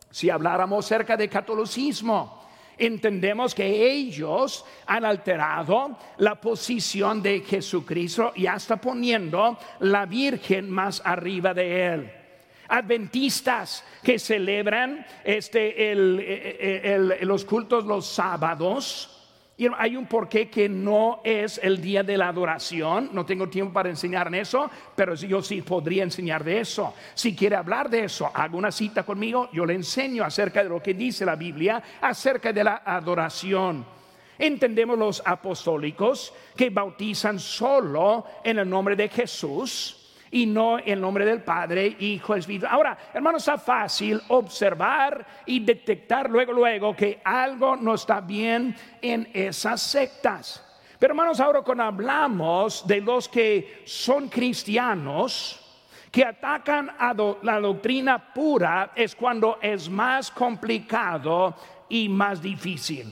Si 0.10 0.30
habláramos 0.30 0.86
acerca 0.86 1.18
de 1.18 1.27
catolicismo, 1.27 2.35
entendemos 2.77 3.55
que 3.55 3.91
ellos 3.91 4.65
han 4.86 5.05
alterado 5.05 5.98
la 6.17 6.36
posición 6.36 7.22
de 7.22 7.41
Jesucristo 7.41 8.34
y 8.36 8.48
hasta 8.48 8.77
poniendo 8.77 9.58
la 9.79 10.05
Virgen 10.05 10.70
más 10.70 11.01
arriba 11.03 11.53
de 11.53 11.86
él. 11.86 12.12
Adventistas 12.67 13.84
que 14.03 14.17
celebran 14.17 15.05
este, 15.24 15.94
los 17.22 17.46
cultos 17.46 17.86
los 17.86 18.08
sábados, 18.08 19.14
y 19.57 19.67
hay 19.77 19.95
un 19.95 20.05
porqué 20.05 20.50
que 20.50 20.67
no 20.67 21.21
es 21.24 21.59
el 21.63 21.81
día 21.81 22.03
de 22.03 22.17
la 22.17 22.27
adoración. 22.27 23.09
No 23.13 23.25
tengo 23.25 23.47
tiempo 23.47 23.74
para 23.74 23.89
enseñar 23.89 24.27
en 24.27 24.35
eso, 24.35 24.69
pero 24.95 25.15
yo 25.15 25.41
sí 25.41 25.62
podría 25.62 26.03
enseñar 26.03 26.43
de 26.43 26.59
eso. 26.59 26.93
Si 27.13 27.33
quiere 27.33 27.55
hablar 27.55 27.89
de 27.89 28.03
eso, 28.03 28.29
haga 28.33 28.57
una 28.57 28.71
cita 28.71 29.03
conmigo. 29.03 29.50
Yo 29.53 29.65
le 29.65 29.74
enseño 29.74 30.25
acerca 30.25 30.62
de 30.62 30.69
lo 30.69 30.83
que 30.83 30.93
dice 30.93 31.25
la 31.25 31.38
Biblia 31.38 31.81
acerca 32.01 32.51
de 32.51 32.65
la 32.65 32.81
adoración. 32.85 33.85
Entendemos 34.38 35.00
los 35.00 35.24
apostólicos 35.25 36.33
que 36.57 36.69
bautizan 36.69 37.39
solo 37.39 38.25
en 38.43 38.59
el 38.59 38.69
nombre 38.69 38.97
de 38.97 39.07
Jesús 39.07 40.04
y 40.36 40.46
no 40.46 40.77
en 40.77 41.00
nombre 41.00 41.24
del 41.24 41.44
Padre, 41.44 41.96
Hijo, 41.98 42.36
Espíritu. 42.36 42.65
Ahora, 42.70 42.98
hermanos, 43.13 43.42
está 43.42 43.58
fácil 43.58 44.22
observar 44.27 45.25
y 45.46 45.62
detectar 45.62 46.30
luego, 46.30 46.51
luego 46.51 46.94
que 46.94 47.22
algo 47.24 47.77
no 47.77 47.94
está 47.94 48.20
bien 48.20 48.75
en 49.01 49.30
esas 49.32 49.82
sectas. 49.82 50.62
Pero 51.00 51.13
hermanos, 51.13 51.39
ahora 51.39 51.62
cuando 51.62 51.86
hablamos 51.86 52.86
de 52.86 53.00
los 53.00 53.30
que 53.30 53.84
son 53.86 54.27
cristianos, 54.27 55.62
que 56.12 56.25
atacan 56.25 56.92
a 57.00 57.15
la 57.42 57.62
doctrina 57.62 58.34
pura, 58.34 58.92
es 58.94 59.15
cuando 59.15 59.58
es 59.62 59.89
más 59.89 60.32
complicado 60.32 61.56
y 61.88 62.10
más 62.10 62.42
difícil. 62.42 63.06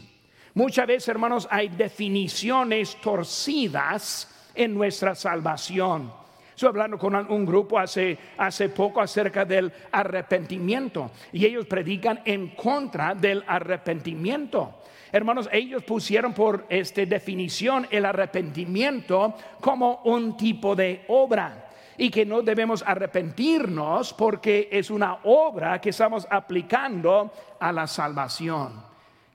Muchas 0.55 0.87
veces, 0.87 1.07
hermanos, 1.07 1.47
hay 1.49 1.69
definiciones 1.69 2.97
torcidas 2.99 4.51
en 4.53 4.73
nuestra 4.73 5.15
salvación. 5.15 6.22
Estoy 6.53 6.69
hablando 6.69 6.99
con 6.99 7.15
un 7.15 7.45
grupo 7.45 7.79
hace, 7.79 8.17
hace 8.37 8.69
poco 8.69 9.01
acerca 9.01 9.43
del 9.43 9.71
arrepentimiento 9.91 11.09
y 11.31 11.45
ellos 11.45 11.65
predican 11.65 12.21
en 12.25 12.49
contra 12.49 13.15
del 13.15 13.43
arrepentimiento. 13.47 14.75
Hermanos, 15.11 15.49
ellos 15.51 15.83
pusieron 15.83 16.33
por 16.33 16.65
esta 16.69 17.05
definición 17.05 17.87
el 17.89 18.05
arrepentimiento 18.05 19.35
como 19.59 20.01
un 20.05 20.37
tipo 20.37 20.75
de 20.75 21.05
obra 21.07 21.69
y 21.97 22.09
que 22.09 22.25
no 22.25 22.41
debemos 22.41 22.83
arrepentirnos 22.85 24.13
porque 24.13 24.69
es 24.71 24.89
una 24.89 25.19
obra 25.23 25.79
que 25.79 25.89
estamos 25.89 26.27
aplicando 26.29 27.31
a 27.59 27.71
la 27.71 27.87
salvación. 27.87 28.83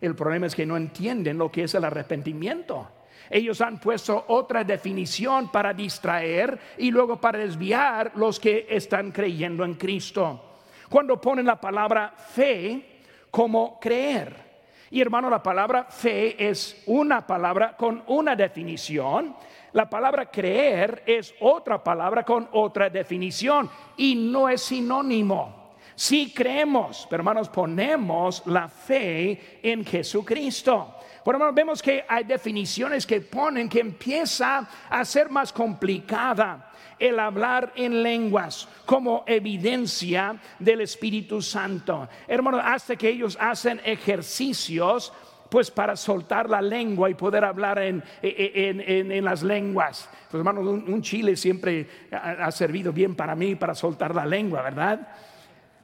El 0.00 0.14
problema 0.14 0.46
es 0.46 0.54
que 0.54 0.66
no 0.66 0.76
entienden 0.76 1.38
lo 1.38 1.50
que 1.50 1.64
es 1.64 1.74
el 1.74 1.84
arrepentimiento. 1.84 2.88
Ellos 3.30 3.60
han 3.60 3.78
puesto 3.78 4.24
otra 4.28 4.64
definición 4.64 5.50
para 5.50 5.72
distraer 5.72 6.58
y 6.78 6.90
luego 6.90 7.20
para 7.20 7.38
desviar 7.38 8.12
los 8.14 8.40
que 8.40 8.66
están 8.68 9.12
creyendo 9.12 9.64
en 9.64 9.74
Cristo. 9.74 10.44
Cuando 10.88 11.20
ponen 11.20 11.46
la 11.46 11.60
palabra 11.60 12.14
fe 12.16 13.00
como 13.30 13.78
creer. 13.78 14.48
Y 14.90 15.02
hermano, 15.02 15.28
la 15.28 15.42
palabra 15.42 15.84
fe 15.84 16.48
es 16.48 16.82
una 16.86 17.26
palabra 17.26 17.76
con 17.76 18.02
una 18.06 18.34
definición. 18.34 19.36
La 19.72 19.88
palabra 19.88 20.30
creer 20.30 21.02
es 21.04 21.34
otra 21.40 21.84
palabra 21.84 22.24
con 22.24 22.48
otra 22.52 22.88
definición 22.88 23.68
y 23.98 24.14
no 24.14 24.48
es 24.48 24.62
sinónimo. 24.62 25.74
Si 25.94 26.32
creemos, 26.32 27.06
pero 27.10 27.20
hermanos, 27.20 27.48
ponemos 27.48 28.46
la 28.46 28.68
fe 28.68 29.58
en 29.62 29.84
Jesucristo. 29.84 30.94
Por 31.28 31.54
vemos 31.54 31.82
que 31.82 32.06
hay 32.08 32.24
definiciones 32.24 33.06
que 33.06 33.20
ponen 33.20 33.68
que 33.68 33.80
empieza 33.80 34.66
a 34.88 35.04
ser 35.04 35.28
más 35.28 35.52
complicada 35.52 36.72
el 36.98 37.20
hablar 37.20 37.70
en 37.76 38.02
lenguas 38.02 38.66
como 38.86 39.24
evidencia 39.26 40.40
del 40.58 40.80
Espíritu 40.80 41.42
Santo. 41.42 42.08
Hermanos, 42.26 42.62
hasta 42.64 42.96
que 42.96 43.10
ellos 43.10 43.36
hacen 43.38 43.78
ejercicios 43.84 45.12
pues 45.50 45.70
para 45.70 45.96
soltar 45.96 46.48
la 46.48 46.62
lengua 46.62 47.10
y 47.10 47.14
poder 47.14 47.44
hablar 47.44 47.78
en, 47.78 48.02
en, 48.22 49.22
las 49.22 49.42
lenguas. 49.42 50.08
Pues 50.30 50.40
hermanos, 50.40 50.64
un, 50.66 51.02
chile 51.02 51.36
siempre 51.36 51.86
ha, 52.10 52.50
servido 52.50 52.90
bien 52.90 53.14
para 53.14 53.34
mí 53.34 53.54
para 53.54 53.74
soltar 53.74 54.14
la 54.14 54.24
lengua, 54.24 54.62
¿verdad? 54.62 55.06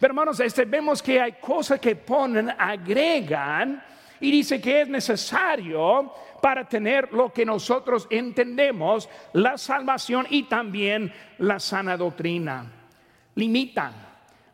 Pero 0.01 0.13
hermanos, 0.13 0.41
este, 0.41 0.65
vemos 0.65 1.03
que 1.03 1.21
hay 1.21 1.33
cosas 1.33 1.79
que 1.81 1.97
ponen, 1.97 2.49
agregan 2.49 3.93
y 4.25 4.31
dice 4.31 4.59
que 4.59 4.81
es 4.81 4.89
necesario 4.89 6.11
para 6.41 6.67
tener 6.67 7.13
lo 7.13 7.31
que 7.31 7.45
nosotros 7.45 8.07
entendemos, 8.09 9.07
la 9.35 9.59
salvación 9.59 10.27
y 10.31 10.45
también 10.45 11.13
la 11.37 11.61
sana 11.61 11.95
doctrina. 11.95 12.65
Limitan, 13.35 13.93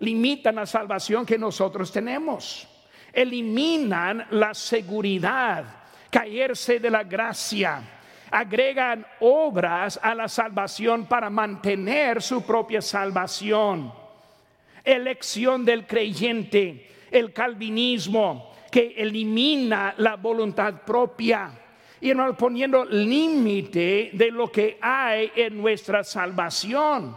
limitan 0.00 0.56
la 0.56 0.66
salvación 0.66 1.24
que 1.24 1.38
nosotros 1.38 1.92
tenemos. 1.92 2.66
Eliminan 3.12 4.26
la 4.30 4.54
seguridad, 4.54 5.64
caerse 6.10 6.80
de 6.80 6.90
la 6.90 7.04
gracia. 7.04 7.80
Agregan 8.28 9.06
obras 9.20 10.00
a 10.02 10.16
la 10.16 10.26
salvación 10.26 11.06
para 11.06 11.30
mantener 11.30 12.20
su 12.20 12.42
propia 12.42 12.82
salvación. 12.82 13.92
Elección 14.82 15.64
del 15.64 15.86
creyente, 15.86 16.90
el 17.12 17.32
calvinismo, 17.32 18.49
que 18.70 18.94
elimina 18.96 19.94
la 19.98 20.16
voluntad 20.16 20.82
propia 20.84 21.50
y 22.00 22.14
no 22.14 22.34
poniendo 22.36 22.84
límite 22.84 24.10
de 24.12 24.30
lo 24.30 24.50
que 24.50 24.78
hay 24.80 25.30
en 25.34 25.60
nuestra 25.60 26.02
salvación. 26.02 27.16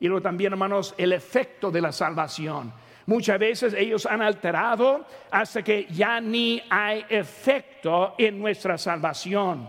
Y 0.00 0.08
luego 0.08 0.22
también, 0.22 0.52
hermanos, 0.52 0.94
el 0.98 1.12
efecto 1.12 1.70
de 1.70 1.80
la 1.80 1.92
salvación. 1.92 2.72
Muchas 3.06 3.38
veces 3.38 3.74
ellos 3.74 4.06
han 4.06 4.22
alterado 4.22 5.06
hasta 5.30 5.62
que 5.62 5.86
ya 5.90 6.20
ni 6.20 6.62
hay 6.68 7.04
efecto 7.08 8.14
en 8.18 8.38
nuestra 8.38 8.76
salvación. 8.78 9.68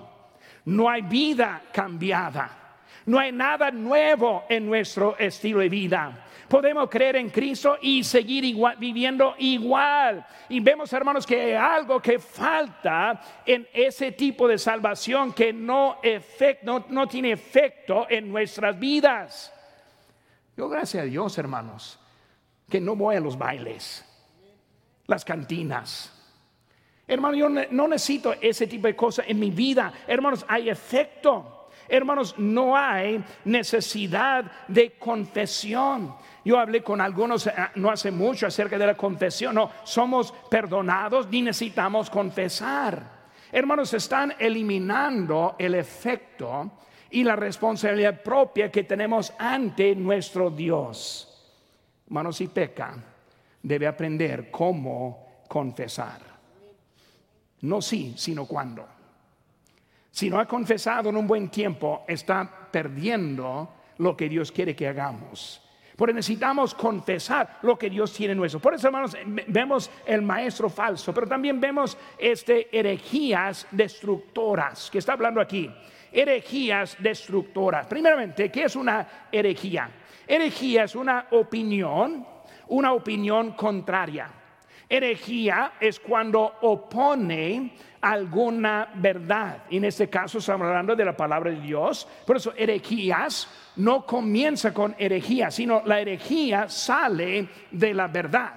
No 0.65 0.89
hay 0.89 1.01
vida 1.03 1.61
cambiada. 1.71 2.59
No 3.05 3.19
hay 3.19 3.31
nada 3.31 3.69
nuevo 3.71 4.45
en 4.49 4.65
nuestro 4.65 5.17
estilo 5.17 5.59
de 5.59 5.69
vida 5.69 6.25
podemos 6.53 6.87
creer 6.87 7.15
en 7.15 7.31
Cristo 7.31 7.79
y 7.81 8.03
seguir 8.03 8.55
viviendo 8.77 9.33
igual. 9.39 10.23
Y 10.49 10.59
vemos, 10.59 10.93
hermanos, 10.93 11.25
que 11.25 11.41
hay 11.41 11.53
algo 11.53 11.99
que 11.99 12.19
falta 12.19 13.19
en 13.43 13.67
ese 13.73 14.11
tipo 14.11 14.47
de 14.47 14.59
salvación 14.59 15.33
que 15.33 15.51
no, 15.51 15.97
no 16.89 17.07
tiene 17.07 17.31
efecto 17.31 18.05
en 18.07 18.31
nuestras 18.31 18.77
vidas. 18.77 19.51
Yo, 20.55 20.69
gracias 20.69 21.01
a 21.01 21.05
Dios, 21.07 21.35
hermanos, 21.39 21.99
que 22.69 22.79
no 22.79 22.95
voy 22.95 23.15
a 23.15 23.19
los 23.19 23.35
bailes, 23.35 24.05
las 25.07 25.25
cantinas. 25.25 26.13
Hermano, 27.07 27.35
yo 27.35 27.49
no 27.49 27.87
necesito 27.87 28.35
ese 28.39 28.67
tipo 28.67 28.85
de 28.85 28.95
cosas 28.95 29.25
en 29.27 29.39
mi 29.39 29.49
vida. 29.49 29.91
Hermanos, 30.05 30.45
hay 30.47 30.69
efecto. 30.69 31.52
Hermanos, 31.87 32.35
no 32.37 32.75
hay 32.77 33.23
necesidad 33.45 34.51
de 34.67 34.93
confesión. 34.93 36.15
Yo 36.45 36.59
hablé 36.59 36.83
con 36.83 37.01
algunos 37.01 37.47
eh, 37.47 37.53
no 37.75 37.89
hace 37.89 38.11
mucho 38.11 38.47
acerca 38.47 38.77
de 38.77 38.87
la 38.87 38.95
confesión. 38.95 39.55
No, 39.55 39.71
somos 39.83 40.33
perdonados 40.49 41.27
ni 41.29 41.41
necesitamos 41.41 42.09
confesar. 42.09 43.23
Hermanos, 43.51 43.93
están 43.93 44.33
eliminando 44.39 45.55
el 45.59 45.75
efecto 45.75 46.71
y 47.11 47.23
la 47.23 47.35
responsabilidad 47.35 48.21
propia 48.23 48.71
que 48.71 48.83
tenemos 48.83 49.31
ante 49.37 49.95
nuestro 49.95 50.49
Dios. 50.49 51.29
Hermanos, 52.07 52.37
si 52.37 52.47
peca, 52.47 52.95
debe 53.61 53.87
aprender 53.87 54.49
cómo 54.49 55.43
confesar. 55.47 56.19
No 57.61 57.81
sí, 57.81 58.13
sino 58.17 58.45
cuándo. 58.45 58.87
Si 60.13 60.29
no 60.29 60.39
ha 60.39 60.45
confesado 60.45 61.09
en 61.09 61.17
un 61.17 61.25
buen 61.25 61.49
tiempo, 61.49 62.05
está 62.07 62.47
perdiendo 62.71 63.73
lo 63.97 64.15
que 64.15 64.29
Dios 64.29 64.51
quiere 64.51 64.75
que 64.75 64.87
hagamos. 64.87 65.59
Porque 65.95 66.13
necesitamos 66.13 66.75
confesar 66.75 67.57
lo 67.63 67.79
que 67.79 67.89
Dios 67.89 68.13
tiene 68.13 68.33
en 68.33 68.37
nuestro. 68.37 68.59
Por 68.59 68.75
eso, 68.75 68.85
hermanos, 68.85 69.17
vemos 69.47 69.89
el 70.05 70.21
maestro 70.21 70.69
falso, 70.69 71.15
pero 71.15 71.25
también 71.25 71.59
vemos 71.59 71.97
este 72.19 72.69
herejías 72.77 73.65
destructoras, 73.71 74.91
que 74.91 74.99
está 74.99 75.13
hablando 75.13 75.41
aquí. 75.41 75.67
Herejías 76.11 76.95
destructoras. 76.99 77.87
Primeramente, 77.87 78.51
¿qué 78.51 78.65
es 78.65 78.75
una 78.75 79.27
herejía? 79.31 79.89
Herejía 80.27 80.83
es 80.83 80.95
una 80.95 81.25
opinión, 81.31 82.23
una 82.67 82.93
opinión 82.93 83.53
contraria. 83.53 84.29
Herejía 84.87 85.73
es 85.79 85.99
cuando 85.99 86.59
opone 86.61 87.73
alguna 88.03 88.89
verdad. 88.95 89.63
Y 89.69 89.77
en 89.77 89.85
este 89.85 90.09
caso 90.09 90.39
estamos 90.39 90.67
hablando 90.67 90.93
de 90.93 91.05
la 91.05 91.15
palabra 91.15 91.49
de 91.49 91.61
Dios. 91.61 92.05
Por 92.27 92.35
eso 92.35 92.53
herejías 92.57 93.47
no 93.77 94.05
comienza 94.05 94.73
con 94.73 94.93
herejía, 94.99 95.49
sino 95.49 95.81
la 95.85 96.01
herejía 96.01 96.67
sale 96.67 97.47
de 97.71 97.93
la 97.93 98.07
verdad. 98.07 98.55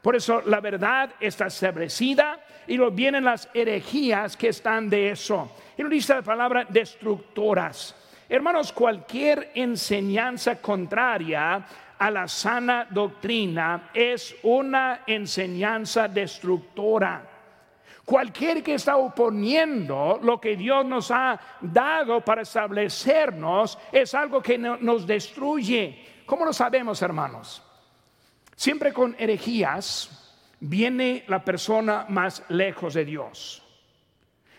Por 0.00 0.14
eso 0.14 0.42
la 0.46 0.60
verdad 0.60 1.10
está 1.18 1.46
establecida 1.46 2.38
y 2.68 2.76
luego 2.76 2.92
vienen 2.92 3.24
las 3.24 3.48
herejías 3.52 4.36
que 4.36 4.48
están 4.48 4.88
de 4.88 5.10
eso. 5.10 5.50
Y 5.76 5.82
nos 5.82 5.90
dice 5.90 6.14
la 6.14 6.22
palabra 6.22 6.64
destructoras. 6.68 7.96
Hermanos, 8.28 8.72
cualquier 8.72 9.50
enseñanza 9.56 10.60
contraria 10.60 11.66
a 11.98 12.10
la 12.12 12.28
sana 12.28 12.86
doctrina 12.88 13.90
es 13.92 14.36
una 14.44 15.00
enseñanza 15.04 16.06
destructora. 16.06 17.33
Cualquier 18.04 18.62
que 18.62 18.74
está 18.74 18.96
oponiendo 18.96 20.18
lo 20.22 20.38
que 20.38 20.56
Dios 20.56 20.84
nos 20.84 21.10
ha 21.10 21.40
dado 21.60 22.20
para 22.20 22.42
establecernos 22.42 23.78
es 23.90 24.14
algo 24.14 24.42
que 24.42 24.58
nos 24.58 25.06
destruye. 25.06 26.22
¿Cómo 26.26 26.44
lo 26.44 26.52
sabemos, 26.52 27.00
hermanos? 27.00 27.62
Siempre 28.54 28.92
con 28.92 29.16
herejías 29.18 30.36
viene 30.60 31.24
la 31.28 31.42
persona 31.42 32.04
más 32.08 32.42
lejos 32.48 32.94
de 32.94 33.04
Dios. 33.04 33.62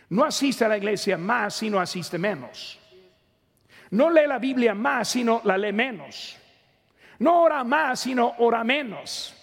no 0.10 0.24
asiste 0.24 0.66
a 0.66 0.68
la 0.68 0.78
iglesia 0.78 1.18
más, 1.18 1.56
sino 1.56 1.80
asiste 1.80 2.18
menos. 2.18 2.80
No 3.92 4.10
lee 4.10 4.28
la 4.28 4.40
Biblia 4.40 4.74
más, 4.74 5.10
sino 5.10 5.42
la 5.44 5.58
lee 5.58 5.72
menos. 5.72 6.38
No 7.20 7.42
ora 7.42 7.64
más, 7.64 8.00
sino 8.02 8.36
ora 8.40 8.64
menos. 8.64 9.36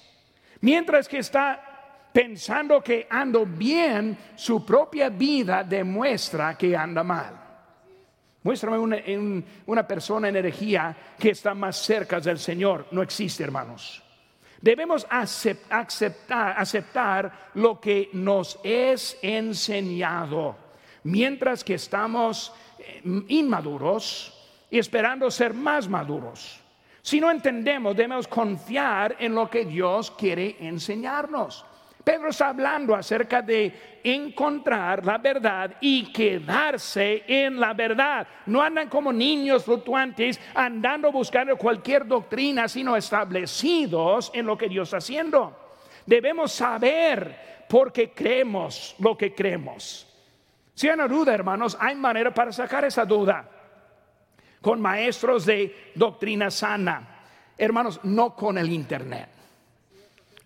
Mientras 0.60 1.08
que 1.08 1.18
está 1.18 1.71
pensando 2.12 2.82
que 2.82 3.06
ando 3.08 3.46
bien, 3.46 4.16
su 4.36 4.64
propia 4.64 5.08
vida 5.08 5.64
demuestra 5.64 6.56
que 6.56 6.76
anda 6.76 7.02
mal. 7.02 7.42
Muéstrame 8.42 8.78
una, 9.66 9.86
persona 9.86 10.28
en 10.28 10.36
energía 10.36 10.96
que 11.18 11.30
está 11.30 11.54
más 11.54 11.76
cerca 11.76 12.20
del 12.20 12.38
Señor. 12.38 12.86
No 12.90 13.02
existe, 13.02 13.44
hermanos. 13.44 14.02
Debemos 14.60 15.06
aceptar, 15.08 16.54
aceptar 16.58 17.50
lo 17.54 17.80
que 17.80 18.10
nos 18.12 18.58
es 18.62 19.16
enseñado. 19.22 20.56
Mientras 21.04 21.64
que 21.64 21.74
estamos 21.74 22.52
eh, 22.78 23.02
inmaduros 23.28 24.32
y 24.70 24.78
esperando 24.78 25.30
ser 25.30 25.54
más 25.54 25.88
maduros. 25.88 26.60
Si 27.00 27.20
no 27.20 27.30
entendemos, 27.30 27.96
debemos 27.96 28.28
confiar 28.28 29.16
en 29.18 29.34
lo 29.34 29.50
que 29.50 29.64
Dios 29.64 30.10
quiere 30.12 30.56
enseñarnos. 30.60 31.64
Pedro 32.04 32.30
está 32.30 32.48
hablando 32.48 32.94
acerca 32.96 33.42
de 33.42 34.00
encontrar 34.02 35.06
la 35.06 35.18
verdad 35.18 35.76
y 35.80 36.12
quedarse 36.12 37.22
en 37.28 37.60
la 37.60 37.74
verdad. 37.74 38.26
No 38.46 38.60
andan 38.60 38.88
como 38.88 39.12
niños 39.12 39.64
fluctuantes 39.64 40.40
andando 40.54 41.12
buscando 41.12 41.56
cualquier 41.56 42.06
doctrina, 42.06 42.66
sino 42.66 42.96
establecidos 42.96 44.32
en 44.34 44.46
lo 44.46 44.58
que 44.58 44.68
Dios 44.68 44.88
está 44.88 44.96
haciendo. 44.96 45.56
Debemos 46.04 46.50
saber 46.52 47.64
por 47.68 47.92
qué 47.92 48.10
creemos 48.10 48.96
lo 48.98 49.16
que 49.16 49.32
creemos. 49.32 50.08
Si 50.74 50.88
hay 50.88 50.94
una 50.94 51.06
duda, 51.06 51.32
hermanos, 51.32 51.76
hay 51.78 51.94
manera 51.94 52.34
para 52.34 52.50
sacar 52.50 52.84
esa 52.84 53.04
duda. 53.04 53.48
Con 54.60 54.80
maestros 54.80 55.46
de 55.46 55.92
doctrina 55.94 56.50
sana. 56.50 57.20
Hermanos, 57.56 58.00
no 58.02 58.34
con 58.34 58.58
el 58.58 58.72
Internet. 58.72 59.41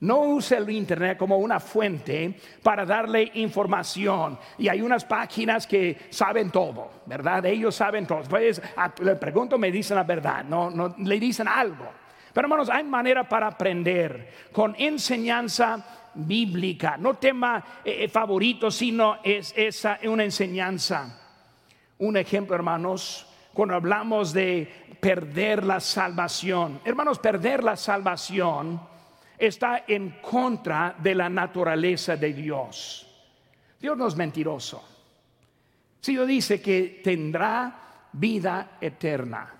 No 0.00 0.20
use 0.20 0.56
el 0.56 0.68
Internet 0.70 1.16
como 1.16 1.38
una 1.38 1.58
fuente 1.58 2.38
para 2.62 2.84
darle 2.84 3.30
información. 3.34 4.38
Y 4.58 4.68
hay 4.68 4.82
unas 4.82 5.04
páginas 5.04 5.66
que 5.66 5.96
saben 6.10 6.50
todo, 6.50 6.90
¿verdad? 7.06 7.46
Ellos 7.46 7.74
saben 7.74 8.06
todo. 8.06 8.22
Pues 8.28 8.60
le 9.00 9.16
pregunto, 9.16 9.56
me 9.58 9.70
dicen 9.70 9.96
la 9.96 10.04
verdad, 10.04 10.44
no, 10.44 10.70
no 10.70 10.94
le 10.98 11.18
dicen 11.18 11.48
algo. 11.48 11.86
Pero 12.32 12.46
hermanos, 12.46 12.68
hay 12.68 12.84
manera 12.84 13.26
para 13.26 13.46
aprender 13.46 14.30
con 14.52 14.74
enseñanza 14.78 16.10
bíblica, 16.16 16.96
no 16.98 17.14
tema 17.14 17.64
eh, 17.84 18.04
eh, 18.04 18.08
favorito, 18.08 18.70
sino 18.70 19.18
es 19.22 19.54
esa 19.56 19.98
una 20.04 20.24
enseñanza. 20.24 21.18
Un 21.98 22.18
ejemplo, 22.18 22.54
hermanos, 22.54 23.26
cuando 23.54 23.74
hablamos 23.74 24.34
de 24.34 24.70
perder 25.00 25.64
la 25.64 25.80
salvación. 25.80 26.80
Hermanos, 26.84 27.18
perder 27.18 27.64
la 27.64 27.76
salvación 27.76 28.80
está 29.38 29.84
en 29.86 30.18
contra 30.20 30.94
de 30.98 31.14
la 31.14 31.28
naturaleza 31.28 32.16
de 32.16 32.32
Dios. 32.32 33.06
Dios 33.80 33.96
no 33.96 34.06
es 34.06 34.16
mentiroso. 34.16 34.82
Si 36.00 36.12
Dios 36.12 36.26
dice 36.26 36.60
que 36.60 37.00
tendrá 37.02 38.08
vida 38.12 38.78
eterna, 38.80 39.52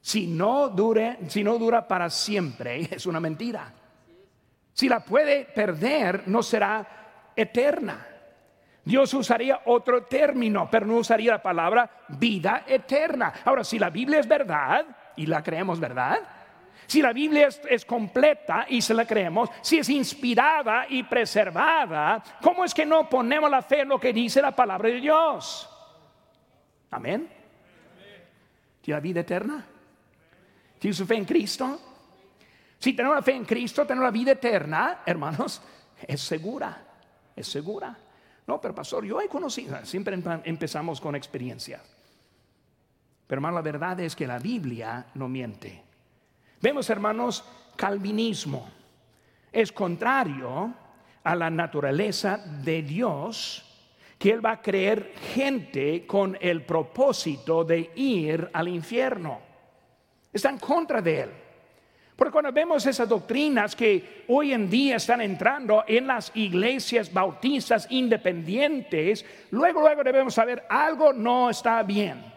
si 0.00 0.26
no, 0.26 0.68
dure, 0.68 1.18
si 1.28 1.44
no 1.44 1.58
dura 1.58 1.86
para 1.86 2.08
siempre, 2.08 2.80
es 2.90 3.06
una 3.06 3.20
mentira. 3.20 3.72
Si 4.72 4.88
la 4.88 5.04
puede 5.04 5.44
perder, 5.44 6.24
no 6.26 6.42
será 6.42 7.32
eterna. 7.36 8.06
Dios 8.82 9.12
usaría 9.12 9.60
otro 9.66 10.04
término, 10.04 10.68
pero 10.70 10.86
no 10.86 10.96
usaría 10.96 11.32
la 11.32 11.42
palabra 11.42 11.90
vida 12.08 12.64
eterna. 12.66 13.34
Ahora, 13.44 13.62
si 13.62 13.78
la 13.78 13.90
Biblia 13.90 14.20
es 14.20 14.26
verdad, 14.26 14.86
y 15.16 15.26
la 15.26 15.42
creemos 15.42 15.78
verdad, 15.78 16.18
si 16.86 17.02
la 17.02 17.12
Biblia 17.12 17.48
es, 17.68 17.84
completa 17.84 18.66
y 18.68 18.82
se 18.82 18.94
la 18.94 19.06
creemos, 19.06 19.48
si 19.60 19.78
es 19.78 19.88
inspirada 19.88 20.86
y 20.88 21.02
preservada, 21.02 22.22
¿cómo 22.42 22.64
es 22.64 22.74
que 22.74 22.84
no 22.84 23.08
ponemos 23.08 23.50
la 23.50 23.62
fe 23.62 23.80
en 23.80 23.88
lo 23.88 24.00
que 24.00 24.12
dice 24.12 24.42
la 24.42 24.54
palabra 24.54 24.88
de 24.88 25.00
Dios? 25.00 25.68
Amén. 26.90 27.28
¿Tiene 28.80 28.96
la 28.96 29.00
vida 29.00 29.20
eterna? 29.20 29.64
¿Tiene 30.78 30.94
su 30.94 31.06
fe 31.06 31.16
en 31.16 31.24
Cristo? 31.24 31.80
Si 32.78 32.94
tenemos 32.94 33.16
la 33.16 33.22
fe 33.22 33.34
en 33.34 33.44
Cristo, 33.44 33.86
tenemos 33.86 34.04
la 34.04 34.10
vida 34.10 34.32
eterna, 34.32 35.02
hermanos, 35.04 35.60
es 36.06 36.20
segura, 36.20 36.82
es 37.36 37.46
segura. 37.46 37.96
No, 38.46 38.60
pero 38.60 38.74
pastor, 38.74 39.04
yo 39.04 39.20
he 39.20 39.28
conocido, 39.28 39.84
siempre 39.84 40.20
empezamos 40.44 41.00
con 41.00 41.14
experiencia. 41.14 41.80
Pero 43.26 43.38
hermano, 43.38 43.54
la 43.54 43.62
verdad 43.62 44.00
es 44.00 44.16
que 44.16 44.26
la 44.26 44.38
Biblia 44.38 45.06
no 45.14 45.28
miente. 45.28 45.89
Vemos, 46.60 46.90
hermanos, 46.90 47.44
calvinismo. 47.76 48.68
Es 49.50 49.72
contrario 49.72 50.74
a 51.24 51.34
la 51.34 51.50
naturaleza 51.50 52.36
de 52.36 52.82
Dios 52.82 53.66
que 54.18 54.30
Él 54.32 54.44
va 54.44 54.52
a 54.52 54.62
creer 54.62 55.14
gente 55.34 56.06
con 56.06 56.36
el 56.40 56.62
propósito 56.66 57.64
de 57.64 57.90
ir 57.96 58.50
al 58.52 58.68
infierno. 58.68 59.40
Está 60.30 60.50
en 60.50 60.58
contra 60.58 61.00
de 61.00 61.20
Él. 61.22 61.30
Porque 62.14 62.32
cuando 62.32 62.52
vemos 62.52 62.84
esas 62.84 63.08
doctrinas 63.08 63.74
que 63.74 64.26
hoy 64.28 64.52
en 64.52 64.68
día 64.68 64.96
están 64.96 65.22
entrando 65.22 65.84
en 65.88 66.06
las 66.06 66.30
iglesias 66.34 67.10
bautistas 67.10 67.86
independientes, 67.88 69.24
luego, 69.50 69.80
luego 69.80 70.04
debemos 70.04 70.34
saber 70.34 70.66
algo 70.68 71.14
no 71.14 71.48
está 71.48 71.82
bien. 71.82 72.29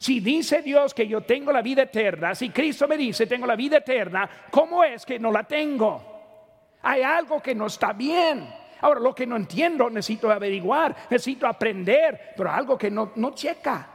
Si 0.00 0.18
dice 0.20 0.62
Dios 0.62 0.94
que 0.94 1.06
yo 1.06 1.20
tengo 1.20 1.52
la 1.52 1.60
vida 1.60 1.82
eterna, 1.82 2.34
si 2.34 2.48
Cristo 2.48 2.88
me 2.88 2.96
dice 2.96 3.26
tengo 3.26 3.46
la 3.46 3.54
vida 3.54 3.76
eterna, 3.76 4.28
¿cómo 4.50 4.82
es 4.82 5.04
que 5.04 5.18
no 5.18 5.30
la 5.30 5.44
tengo? 5.44 6.78
Hay 6.80 7.02
algo 7.02 7.42
que 7.42 7.54
no 7.54 7.66
está 7.66 7.92
bien. 7.92 8.48
Ahora, 8.80 8.98
lo 8.98 9.14
que 9.14 9.26
no 9.26 9.36
entiendo, 9.36 9.90
necesito 9.90 10.30
averiguar, 10.30 10.96
necesito 11.10 11.46
aprender, 11.46 12.32
pero 12.34 12.50
algo 12.50 12.78
que 12.78 12.90
no, 12.90 13.12
no 13.16 13.34
checa. 13.34 13.88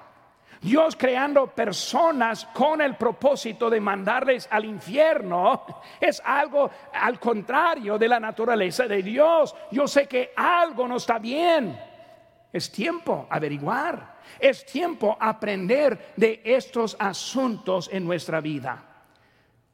Dios 0.62 0.96
creando 0.96 1.48
personas 1.48 2.46
con 2.54 2.82
el 2.82 2.96
propósito 2.98 3.68
de 3.68 3.82
mandarles 3.82 4.48
al 4.52 4.65
infierno 4.65 5.65
es 6.00 6.22
algo 6.24 6.70
al 6.94 7.20
contrario 7.20 7.98
de 7.98 8.08
la 8.08 8.20
naturaleza 8.20 8.88
de 8.88 9.02
Dios. 9.02 9.56
Yo 9.72 9.88
sé 9.88 10.08
que 10.08 10.34
algo 10.36 10.88
no 10.88 10.98
está 10.98 11.18
bien. 11.18 11.76
Es 12.54 12.72
tiempo 12.72 13.26
averiguar. 13.28 14.14
Es 14.40 14.66
tiempo 14.66 15.18
aprender 15.20 16.14
de 16.16 16.42
estos 16.44 16.96
asuntos 17.00 17.90
en 17.92 18.06
nuestra 18.06 18.42
vida. 18.42 18.84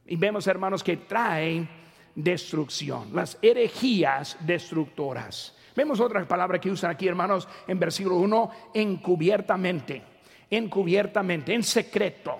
Y 0.06 0.16
vemos, 0.16 0.46
hermanos, 0.46 0.82
que 0.82 0.96
traen 0.96 1.68
destrucción, 2.14 3.14
las 3.14 3.38
herejías 3.40 4.36
destructoras. 4.40 5.56
Vemos 5.74 6.00
otra 6.00 6.26
palabra 6.26 6.60
que 6.60 6.70
usan 6.70 6.90
aquí, 6.90 7.08
hermanos, 7.08 7.48
en 7.66 7.78
versículo 7.78 8.16
1, 8.16 8.50
encubiertamente, 8.74 10.02
encubiertamente, 10.50 11.54
en 11.54 11.62
secreto, 11.62 12.36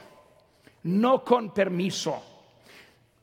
no 0.85 1.25
con 1.25 1.55
permiso, 1.55 2.23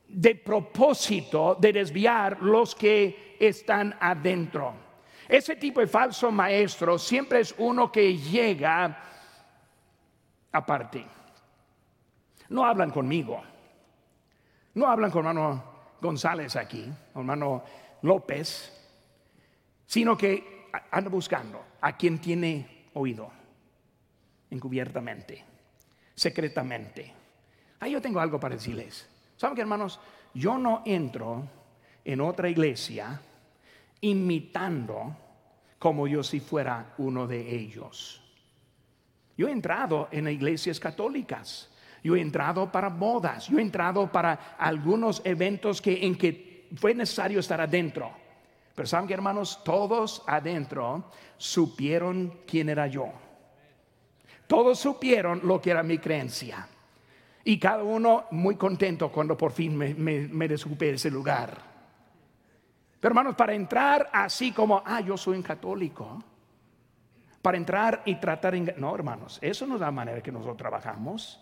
de 0.07 0.33
propósito 0.35 1.55
de 1.59 1.71
desviar 1.71 2.41
los 2.41 2.73
que 2.73 3.35
están 3.39 3.95
adentro. 3.99 4.88
Ese 5.29 5.55
tipo 5.55 5.79
de 5.79 5.85
falso 5.85 6.31
maestro 6.31 6.97
siempre 6.97 7.41
es 7.41 7.53
uno 7.59 7.91
que 7.91 8.17
llega 8.17 8.97
aparte. 10.51 11.05
No 12.49 12.65
hablan 12.65 12.89
conmigo. 12.89 13.39
No 14.73 14.87
hablan 14.87 15.11
con 15.11 15.27
hermano 15.27 15.63
González 16.01 16.55
aquí, 16.55 16.91
hermano 17.13 17.63
López, 18.01 18.73
sino 19.85 20.17
que 20.17 20.67
andan 20.89 21.11
buscando 21.11 21.63
a 21.81 21.95
quien 21.95 22.19
tiene 22.19 22.87
oído, 22.93 23.29
encubiertamente, 24.49 25.45
secretamente. 26.15 27.13
Ahí 27.79 27.91
yo 27.91 28.01
tengo 28.01 28.19
algo 28.19 28.39
para 28.39 28.55
decirles. 28.55 29.07
¿Saben 29.37 29.55
qué, 29.55 29.61
hermanos? 29.61 29.99
Yo 30.33 30.57
no 30.57 30.81
entro 30.85 31.47
en 32.03 32.21
otra 32.21 32.49
iglesia 32.49 33.21
imitando 34.01 35.15
como 35.77 36.07
yo 36.07 36.23
si 36.23 36.39
fuera 36.39 36.93
uno 36.97 37.27
de 37.27 37.55
ellos. 37.55 38.21
Yo 39.37 39.47
he 39.47 39.51
entrado 39.51 40.09
en 40.11 40.27
iglesias 40.27 40.79
católicas, 40.79 41.69
yo 42.03 42.15
he 42.15 42.21
entrado 42.21 42.71
para 42.71 42.89
bodas, 42.89 43.47
yo 43.47 43.57
he 43.57 43.61
entrado 43.61 44.11
para 44.11 44.55
algunos 44.57 45.21
eventos 45.23 45.81
que, 45.81 46.05
en 46.05 46.15
que 46.15 46.67
fue 46.75 46.93
necesario 46.93 47.39
estar 47.39 47.61
adentro. 47.61 48.11
Pero 48.75 48.87
saben 48.87 49.07
que 49.07 49.13
hermanos, 49.13 49.61
todos 49.63 50.23
adentro 50.27 51.11
supieron 51.37 52.41
quién 52.45 52.69
era 52.69 52.87
yo. 52.87 53.11
Todos 54.47 54.79
supieron 54.79 55.41
lo 55.43 55.61
que 55.61 55.71
era 55.71 55.83
mi 55.83 55.99
creencia. 55.99 56.67
Y 57.43 57.57
cada 57.59 57.83
uno 57.83 58.25
muy 58.31 58.55
contento 58.55 59.11
cuando 59.11 59.37
por 59.37 59.51
fin 59.51 59.77
me, 59.77 59.93
me, 59.93 60.27
me 60.27 60.45
ese 60.45 61.11
lugar. 61.11 61.68
Pero 62.99 63.11
hermanos, 63.11 63.35
para 63.35 63.53
entrar 63.53 64.09
así 64.11 64.51
como, 64.51 64.83
ah, 64.85 64.99
yo 64.99 65.15
soy 65.15 65.37
un 65.37 65.43
católico, 65.43 66.21
para 67.41 67.57
entrar 67.57 68.01
y 68.05 68.15
tratar 68.15 68.55
en... 68.55 68.73
No, 68.77 68.93
hermanos, 68.93 69.39
eso 69.41 69.65
no 69.65 69.75
es 69.75 69.81
la 69.81 69.91
manera 69.91 70.21
que 70.21 70.31
nosotros 70.31 70.57
trabajamos. 70.57 71.39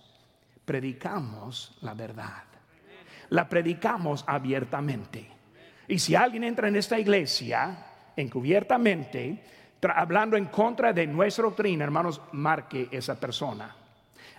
Predicamos 0.64 1.78
la 1.82 1.94
verdad. 1.96 2.44
La 3.30 3.50
predicamos 3.50 4.24
abiertamente. 4.28 5.28
Y 5.88 5.98
si 6.00 6.16
alguien 6.16 6.44
entra 6.44 6.68
en 6.68 6.76
esta 6.76 7.00
iglesia 7.00 7.86
encubiertamente, 8.16 9.44
hablando 9.82 10.38
en 10.38 10.46
contra 10.46 10.94
de 10.94 11.08
nuestra 11.08 11.46
doctrina, 11.46 11.84
hermanos, 11.84 12.22
marque 12.34 12.88
esa 12.92 13.20
persona. 13.20 13.76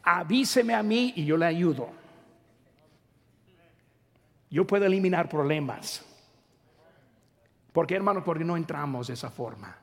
Avíseme 0.02 0.74
a 0.74 0.83
mí 0.83 1.12
y 1.16 1.24
yo 1.24 1.37
le 1.37 1.46
ayudo. 1.46 1.90
Yo 4.50 4.66
puedo 4.66 4.87
eliminar 4.87 5.28
problemas. 5.28 6.08
Porque 7.72 7.94
hermanos, 7.94 8.22
porque 8.24 8.44
no 8.44 8.57
entramos 8.57 9.09
de 9.09 9.14
esa 9.14 9.31
forma. 9.31 9.76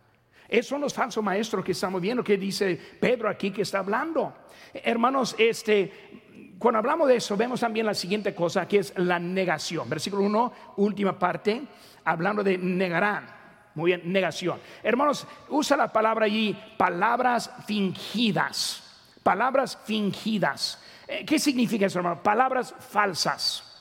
Esos 0.48 0.68
son 0.68 0.82
los 0.82 0.94
falsos 0.94 1.24
maestros 1.24 1.66
que 1.66 1.72
estamos 1.72 2.02
viendo, 2.02 2.24
que 2.24 2.38
dice 2.38 2.80
Pedro 3.00 3.30
aquí 3.30 3.52
que 3.52 3.64
está 3.64 3.80
hablando. 3.80 4.34
Hermanos, 4.74 5.36
este, 5.38 6.56
cuando 6.60 6.80
hablamos 6.80 7.08
de 7.08 7.16
eso, 7.18 7.36
vemos 7.36 7.60
también 7.60 7.86
la 7.86 7.94
siguiente 7.94 8.36
cosa, 8.36 8.68
que 8.68 8.80
es 8.80 8.94
la 8.98 9.20
negación. 9.20 9.90
Versículo 9.90 10.24
1, 10.24 10.54
última 10.78 11.18
parte, 11.18 11.64
hablando 12.04 12.44
de 12.44 12.58
negarán. 12.58 13.28
Muy 13.76 13.92
bien, 13.92 14.02
negación. 14.12 14.60
Hermanos, 14.84 15.28
usa 15.50 15.76
la 15.76 15.92
palabra 15.92 16.26
allí, 16.26 16.58
palabras 16.78 17.52
fingidas. 17.66 18.84
Palabras 19.22 19.78
fingidas. 19.84 20.82
Eh, 21.08 21.26
¿Qué 21.26 21.40
significa 21.40 21.88
eso, 21.88 22.00
hermano? 22.00 22.22
Palabras 22.24 22.74
falsas. 22.80 23.75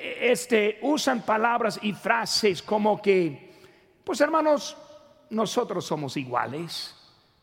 Este, 0.00 0.78
usan 0.82 1.22
palabras 1.22 1.78
y 1.82 1.92
frases 1.92 2.62
como 2.62 3.00
que, 3.00 3.52
pues 4.04 4.20
hermanos, 4.20 4.76
nosotros 5.30 5.84
somos 5.84 6.16
iguales. 6.16 6.94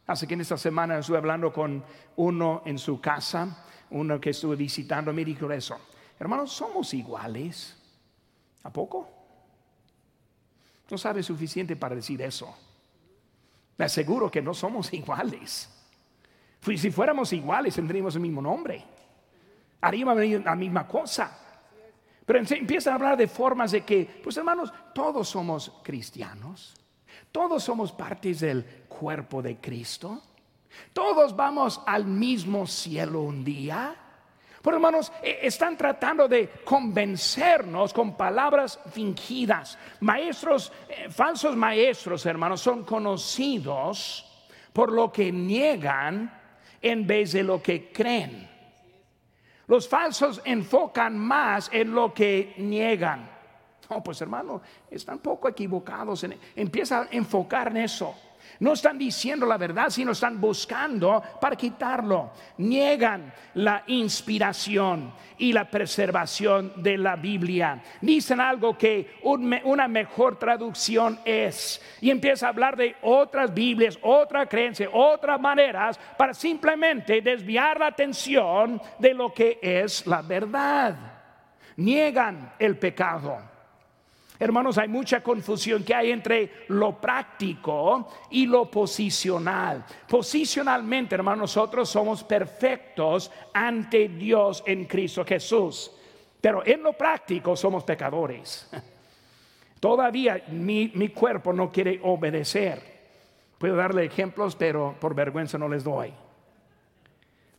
Hace 0.08 0.28
que 0.28 0.34
en 0.34 0.42
esta 0.42 0.58
semana 0.58 0.98
estuve 0.98 1.18
hablando 1.18 1.54
con 1.54 1.84
uno 2.18 2.64
en 2.66 2.78
su 2.78 3.00
casa, 3.00 3.66
uno 3.92 4.20
que 4.20 4.32
estuve 4.32 4.56
visitando, 4.56 5.14
me 5.14 5.24
dijo 5.24 5.50
eso. 5.52 5.80
Hermanos, 6.20 6.52
somos 6.52 6.94
iguales. 6.94 7.78
¿A 8.64 8.72
poco? 8.72 9.10
No 10.90 10.98
sabe 10.98 11.24
suficiente 11.24 11.76
para 11.76 11.96
decir 11.96 12.22
eso. 12.22 12.54
Me 13.78 13.86
aseguro 13.86 14.30
que 14.30 14.42
no 14.42 14.54
somos 14.54 14.94
iguales. 14.94 15.70
Si 16.62 16.92
fuéramos 16.92 17.34
iguales, 17.34 17.76
tendríamos 17.76 18.16
el 18.16 18.22
mismo 18.22 18.42
nombre. 18.42 18.84
Haríamos 19.82 20.18
la 20.18 20.56
misma 20.56 20.88
cosa. 20.88 21.41
Pero 22.26 22.40
empiezan 22.40 22.94
a 22.94 22.96
hablar 22.96 23.18
de 23.18 23.28
formas 23.28 23.72
de 23.72 23.82
que, 23.84 24.06
pues 24.24 24.38
hermanos, 24.38 24.72
todos 24.94 25.28
somos 25.28 25.72
cristianos. 25.84 26.76
Todos 27.32 27.64
somos 27.64 27.92
partes 27.92 28.42
del 28.42 28.64
cuerpo 28.88 29.42
de 29.42 29.58
Cristo. 29.58 30.22
Todos 30.94 31.36
vamos 31.36 31.82
al 31.86 32.06
mismo 32.06 32.68
cielo 32.68 33.22
un 33.22 33.44
día. 33.44 33.96
Pero 34.62 34.78
hermanos, 34.78 35.12
e, 35.24 35.40
están 35.42 35.76
tratando 35.76 36.28
de 36.28 36.50
convencernos 36.64 37.94
con 37.94 38.16
palabras 38.16 38.80
fingidas. 38.92 39.78
Maestros, 40.02 40.72
eh, 40.88 41.10
falsos 41.10 41.56
maestros, 41.56 42.26
hermanos, 42.26 42.62
son 42.62 42.84
conocidos 42.84 44.28
por 44.72 44.92
lo 44.92 45.12
que 45.12 45.32
niegan 45.32 46.40
en 46.82 47.08
vez 47.08 47.32
de 47.32 47.44
lo 47.44 47.62
que 47.62 47.92
creen. 47.92 48.51
Los 49.72 49.88
falsos 49.88 50.42
enfocan 50.44 51.18
más 51.18 51.70
en 51.72 51.96
lo 51.96 52.14
que 52.14 52.56
niegan. 52.58 53.32
No, 53.90 54.04
pues 54.04 54.20
hermano, 54.20 54.62
están 54.90 55.20
poco 55.20 55.48
equivocados. 55.48 56.26
empieza 56.58 57.04
a 57.04 57.08
enfocar 57.10 57.70
en 57.70 57.78
eso. 57.78 58.14
No 58.60 58.74
están 58.74 58.98
diciendo 58.98 59.46
la 59.46 59.58
verdad, 59.58 59.90
sino 59.90 60.12
están 60.12 60.40
buscando 60.40 61.22
para 61.40 61.56
quitarlo. 61.56 62.32
Niegan 62.58 63.34
la 63.56 63.84
inspiración 63.88 65.14
y 65.38 65.54
la 65.54 65.70
preservación 65.70 66.74
de 66.78 66.98
la 66.98 67.16
Biblia. 67.16 67.82
Dicen 68.02 68.40
algo 68.40 68.78
que 68.78 69.20
una 69.24 69.88
mejor 69.88 70.38
traducción 70.38 71.20
es. 71.26 71.82
Y 72.02 72.10
empieza 72.10 72.46
a 72.46 72.50
hablar 72.50 72.76
de 72.76 72.96
otras 73.02 73.54
Biblias, 73.54 73.98
otra 74.02 74.48
creencia, 74.48 74.90
otras 74.92 75.40
maneras 75.40 76.00
para 76.18 76.34
simplemente 76.34 77.22
desviar 77.22 77.80
la 77.80 77.88
atención 77.88 78.82
de 79.00 79.14
lo 79.14 79.34
que 79.34 79.60
es 79.62 80.06
la 80.08 80.22
verdad. 80.22 80.96
Niegan 81.78 82.54
el 82.60 82.78
pecado 82.78 83.51
Hermanos, 84.42 84.80
hay 84.80 84.88
mucha 84.88 85.22
confusión 85.22 85.84
que 85.84 85.94
hay 85.94 86.10
entre 86.10 86.66
lo 86.70 87.00
práctico 87.00 88.08
y 88.32 88.48
lo 88.48 88.72
posicional. 88.72 89.86
Posicionalmente, 90.10 91.14
hermanos, 91.14 91.42
nosotros 91.56 91.88
somos 91.88 92.24
perfectos 92.24 93.30
ante 93.54 94.08
Dios 94.08 94.64
en 94.66 94.86
Cristo 94.86 95.24
Jesús. 95.24 95.92
Pero 96.42 96.66
en 96.66 96.82
lo 96.82 96.94
práctico 96.94 97.56
somos 97.56 97.84
pecadores. 97.84 98.68
Todavía 99.80 100.44
mi, 100.48 100.90
cuerpo 101.10 101.54
no 101.54 101.72
quiere 101.72 102.00
obedecer. 102.02 102.82
Puedo 103.60 103.76
darle 103.76 104.06
ejemplos, 104.06 104.56
pero 104.56 104.96
por 105.00 105.14
vergüenza 105.14 105.60
no 105.60 105.70
les 105.70 105.84
doy. 105.84 106.12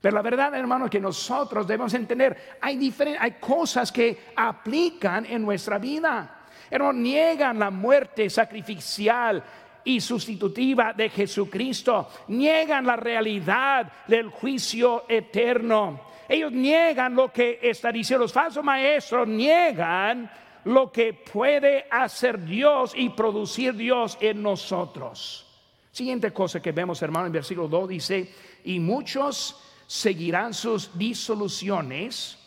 Pero 0.00 0.16
la 0.16 0.22
verdad, 0.22 0.52
hermanos, 0.56 0.90
que 0.90 0.98
nosotros 0.98 1.64
debemos 1.64 1.94
entender, 1.94 2.56
hay, 2.60 2.92
hay 3.20 3.30
cosas 3.38 3.92
que 3.92 4.32
aplican 4.34 5.24
en 5.26 5.42
nuestra 5.42 5.78
vida 5.78 6.40
no 6.78 6.92
niegan 6.92 7.58
la 7.58 7.70
muerte 7.70 8.30
sacrificial 8.30 9.42
y 9.84 10.00
sustitutiva 10.00 10.92
de 10.92 11.08
Jesucristo. 11.08 12.08
Niegan 12.28 12.86
la 12.86 12.96
realidad 12.96 13.92
del 14.06 14.28
juicio 14.28 15.04
eterno. 15.08 16.00
Ellos 16.28 16.52
niegan 16.52 17.14
lo 17.14 17.32
que 17.32 17.58
está 17.62 17.92
diciendo. 17.92 18.24
Los 18.24 18.32
falsos 18.32 18.64
maestros 18.64 19.28
niegan 19.28 20.30
lo 20.64 20.92
que 20.92 21.12
puede 21.12 21.86
hacer 21.90 22.44
Dios 22.44 22.92
y 22.96 23.10
producir 23.10 23.74
Dios 23.74 24.16
en 24.20 24.42
nosotros. 24.42 25.46
Siguiente 25.90 26.32
cosa 26.32 26.60
que 26.60 26.72
vemos, 26.72 27.02
hermano, 27.02 27.26
en 27.26 27.32
versículo 27.32 27.68
2 27.68 27.88
dice, 27.88 28.34
y 28.64 28.78
muchos 28.78 29.60
seguirán 29.86 30.54
sus 30.54 30.96
disoluciones 30.96 32.38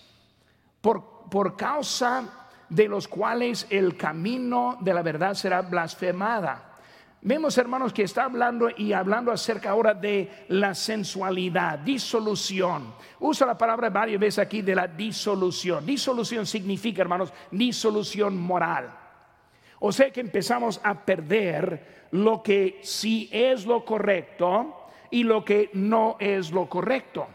por, 0.81 1.29
por 1.29 1.55
causa 1.55 2.44
de 2.69 2.87
los 2.87 3.07
cuales 3.07 3.67
el 3.69 3.95
camino 3.95 4.77
de 4.81 4.93
la 4.93 5.01
verdad 5.01 5.33
será 5.33 5.61
blasfemada. 5.61 6.75
Vemos, 7.21 7.57
hermanos, 7.57 7.91
que 7.91 8.03
está 8.03 8.25
hablando 8.25 8.69
y 8.77 8.93
hablando 8.93 9.31
acerca 9.31 9.71
ahora 9.71 9.95
de 9.95 10.45
la 10.49 10.75
sensualidad, 10.75 11.79
disolución. 11.79 12.93
Usa 13.19 13.47
la 13.47 13.57
palabra 13.57 13.89
varias 13.89 14.19
veces 14.19 14.39
aquí 14.39 14.61
de 14.61 14.75
la 14.75 14.87
disolución. 14.87 15.83
Disolución 15.85 16.45
significa, 16.45 17.01
hermanos, 17.01 17.33
disolución 17.49 18.37
moral. 18.37 18.95
O 19.79 19.91
sea 19.91 20.11
que 20.11 20.21
empezamos 20.21 20.79
a 20.83 21.03
perder 21.03 22.07
lo 22.11 22.43
que 22.43 22.79
sí 22.83 23.27
es 23.31 23.65
lo 23.65 23.83
correcto 23.83 24.85
y 25.09 25.23
lo 25.23 25.43
que 25.43 25.71
no 25.73 26.17
es 26.19 26.51
lo 26.51 26.69
correcto. 26.69 27.27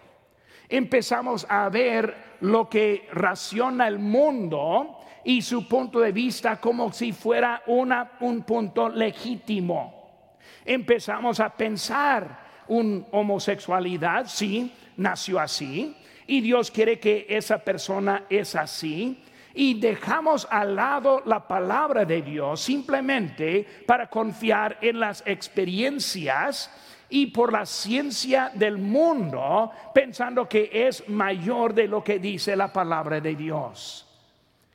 Empezamos 0.69 1.45
a 1.49 1.69
ver 1.69 2.37
lo 2.43 2.69
que 2.69 3.09
raciona 3.13 3.89
el 3.89 3.99
mundo 3.99 5.00
y 5.25 5.43
su 5.43 5.67
punto 5.69 6.01
de 6.01 6.13
vista 6.13 6.61
como 6.61 6.93
si 6.93 7.13
fuera 7.13 7.63
una, 7.67 8.13
un 8.21 8.43
punto 8.43 8.89
legítimo. 8.89 10.39
Empezamos 10.65 11.41
a 11.41 11.51
pensar 11.51 12.65
un 12.69 13.07
homosexualidad, 13.11 14.27
sí, 14.27 14.73
nació 14.97 15.41
así, 15.41 15.97
y 16.27 16.41
Dios 16.41 16.71
quiere 16.71 17.01
que 17.01 17.27
esa 17.29 17.59
persona 17.59 18.25
es 18.31 18.55
así, 18.55 19.23
y 19.53 19.81
dejamos 19.81 20.47
al 20.51 20.77
lado 20.77 21.23
la 21.27 21.47
palabra 21.47 22.05
de 22.05 22.23
Dios 22.23 22.61
simplemente 22.61 23.67
para 23.87 24.09
confiar 24.09 24.79
en 24.81 25.01
las 25.01 25.25
experiencias 25.27 26.71
y 27.09 27.27
por 27.27 27.53
la 27.53 27.67
ciencia 27.67 28.53
del 28.55 28.79
mundo, 28.79 29.73
pensando 29.93 30.49
que 30.49 30.71
es 30.73 31.09
mayor 31.09 31.75
de 31.75 31.89
lo 31.89 32.05
que 32.05 32.21
dice 32.21 32.55
la 32.55 32.73
palabra 32.73 33.21
de 33.21 33.35
Dios. 33.35 34.10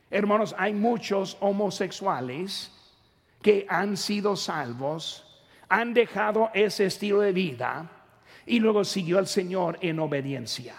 Hermanos, 0.10 0.56
hay 0.58 0.74
muchos 0.74 1.38
homosexuales 1.40 2.72
que 3.42 3.66
han 3.70 3.98
sido 3.98 4.36
salvos, 4.36 5.26
han 5.68 5.94
dejado 5.94 6.52
ese 6.54 6.86
estilo 6.86 7.22
de 7.22 7.32
vida 7.32 7.90
y 8.46 8.60
luego 8.60 8.84
siguió 8.84 9.18
al 9.18 9.28
Señor 9.28 9.78
en 9.82 10.00
obediencia. 10.00 10.76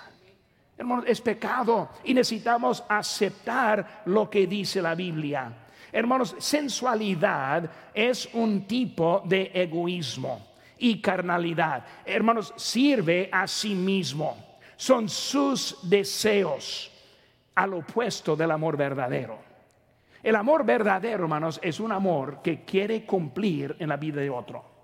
Hermanos, 0.78 1.04
es 1.08 1.20
pecado 1.20 1.90
y 2.04 2.14
necesitamos 2.14 2.84
aceptar 2.88 4.02
lo 4.06 4.28
que 4.28 4.46
dice 4.46 4.82
la 4.82 4.94
Biblia. 4.94 5.52
Hermanos, 5.90 6.36
sensualidad 6.38 7.70
es 7.94 8.28
un 8.34 8.66
tipo 8.66 9.22
de 9.24 9.50
egoísmo 9.54 10.46
y 10.78 11.00
carnalidad. 11.00 11.84
Hermanos, 12.04 12.52
sirve 12.56 13.28
a 13.32 13.46
sí 13.46 13.74
mismo. 13.74 14.58
Son 14.76 15.08
sus 15.08 15.78
deseos 15.88 16.92
al 17.56 17.74
opuesto 17.74 18.36
del 18.36 18.52
amor 18.52 18.76
verdadero. 18.76 19.38
El 20.22 20.36
amor 20.36 20.64
verdadero, 20.64 21.24
hermanos, 21.24 21.58
es 21.62 21.80
un 21.80 21.92
amor 21.92 22.40
que 22.42 22.64
quiere 22.64 23.04
cumplir 23.04 23.76
en 23.78 23.88
la 23.88 23.96
vida 23.96 24.20
de 24.20 24.30
otro. 24.30 24.76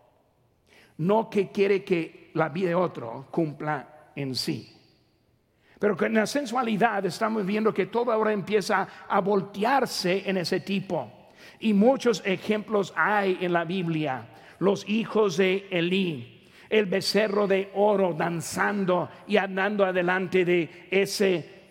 no 0.98 1.28
que 1.30 1.50
quiere 1.50 1.82
que 1.82 2.30
la 2.34 2.48
vida 2.48 2.68
de 2.68 2.74
otro 2.74 3.26
cumpla 3.30 4.10
en 4.14 4.34
sí. 4.34 4.72
Pero 5.78 6.00
en 6.04 6.14
la 6.14 6.26
sensualidad 6.26 7.04
estamos 7.06 7.44
viendo 7.44 7.74
que 7.74 7.86
todo 7.86 8.12
ahora 8.12 8.32
empieza 8.32 8.86
a 9.08 9.20
voltearse 9.20 10.28
en 10.28 10.36
ese 10.36 10.60
tipo. 10.60 11.10
Y 11.58 11.74
muchos 11.74 12.22
ejemplos 12.24 12.92
hay 12.94 13.38
en 13.40 13.52
la 13.52 13.64
Biblia. 13.64 14.28
Los 14.60 14.88
hijos 14.88 15.38
de 15.38 15.66
Elí, 15.70 16.48
el 16.70 16.86
becerro 16.86 17.48
de 17.48 17.72
oro 17.74 18.14
danzando 18.14 19.10
y 19.26 19.38
andando 19.38 19.84
adelante 19.84 20.44
de 20.44 20.86
ese, 20.90 21.61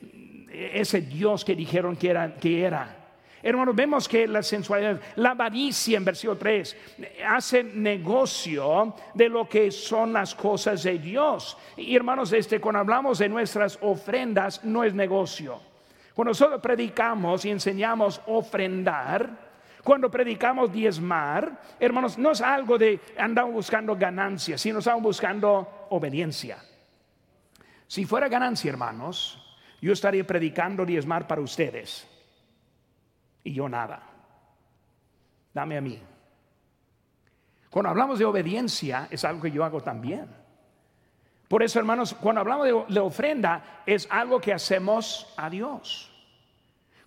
ese 0.52 1.02
Dios 1.02 1.46
que 1.46 1.56
dijeron 1.56 1.96
que 1.96 2.10
era. 2.10 2.36
Que 2.36 2.64
era. 2.64 2.98
Hermanos, 3.44 3.76
vemos 3.76 4.08
que 4.08 4.28
la 4.28 4.44
sensualidad, 4.44 5.02
la 5.16 5.32
avaricia 5.32 5.98
en 5.98 6.06
versículo 6.06 6.38
3, 6.38 6.78
hace 7.28 7.64
negocio 7.64 8.94
de 9.16 9.30
lo 9.30 9.50
que 9.50 9.72
son 9.72 10.14
las 10.14 10.36
cosas 10.36 10.84
de 10.84 11.00
Dios. 11.00 11.58
Y 11.76 11.96
hermanos, 11.96 12.32
este, 12.34 12.62
cuando 12.62 12.80
hablamos 12.80 13.18
de 13.18 13.30
nuestras 13.30 13.80
ofrendas, 13.82 14.64
no 14.64 14.84
es 14.84 14.94
negocio. 14.94 15.60
Cuando 16.14 16.32
nosotros 16.32 16.62
predicamos 16.62 17.44
y 17.46 17.50
enseñamos 17.50 18.22
ofrendar, 18.28 19.52
cuando 19.84 20.12
predicamos 20.12 20.72
diezmar, 20.72 21.60
hermanos, 21.80 22.20
no 22.20 22.32
es 22.32 22.42
algo 22.42 22.78
de 22.78 23.00
andamos 23.18 23.54
buscando 23.54 23.96
ganancia, 23.96 24.56
sino 24.58 24.80
estamos 24.80 25.02
buscando 25.02 25.88
obediencia. 25.90 26.64
Si 27.88 28.06
fuera 28.06 28.30
ganancia, 28.30 28.70
hermanos, 28.70 29.42
yo 29.82 29.94
estaría 29.94 30.26
predicando 30.26 30.86
diezmar 30.86 31.28
para 31.28 31.42
ustedes 31.42 32.08
y 33.44 33.54
yo 33.54 33.68
nada. 33.68 34.04
Dame 35.54 35.78
a 35.78 35.82
mí. 35.82 36.00
Cuando 37.70 37.90
hablamos 37.90 38.20
de 38.20 38.26
obediencia, 38.26 39.08
es 39.10 39.26
algo 39.26 39.42
que 39.42 39.52
yo 39.52 39.64
hago 39.64 39.82
también. 39.82 40.28
Por 41.48 41.64
eso, 41.64 41.80
hermanos, 41.80 42.14
cuando 42.14 42.42
hablamos 42.42 42.88
de, 42.88 43.00
ofrenda, 43.00 43.82
es 43.86 44.08
algo 44.10 44.40
que 44.40 44.54
hacemos 44.54 45.34
a 45.36 45.50
Dios. 45.50 46.10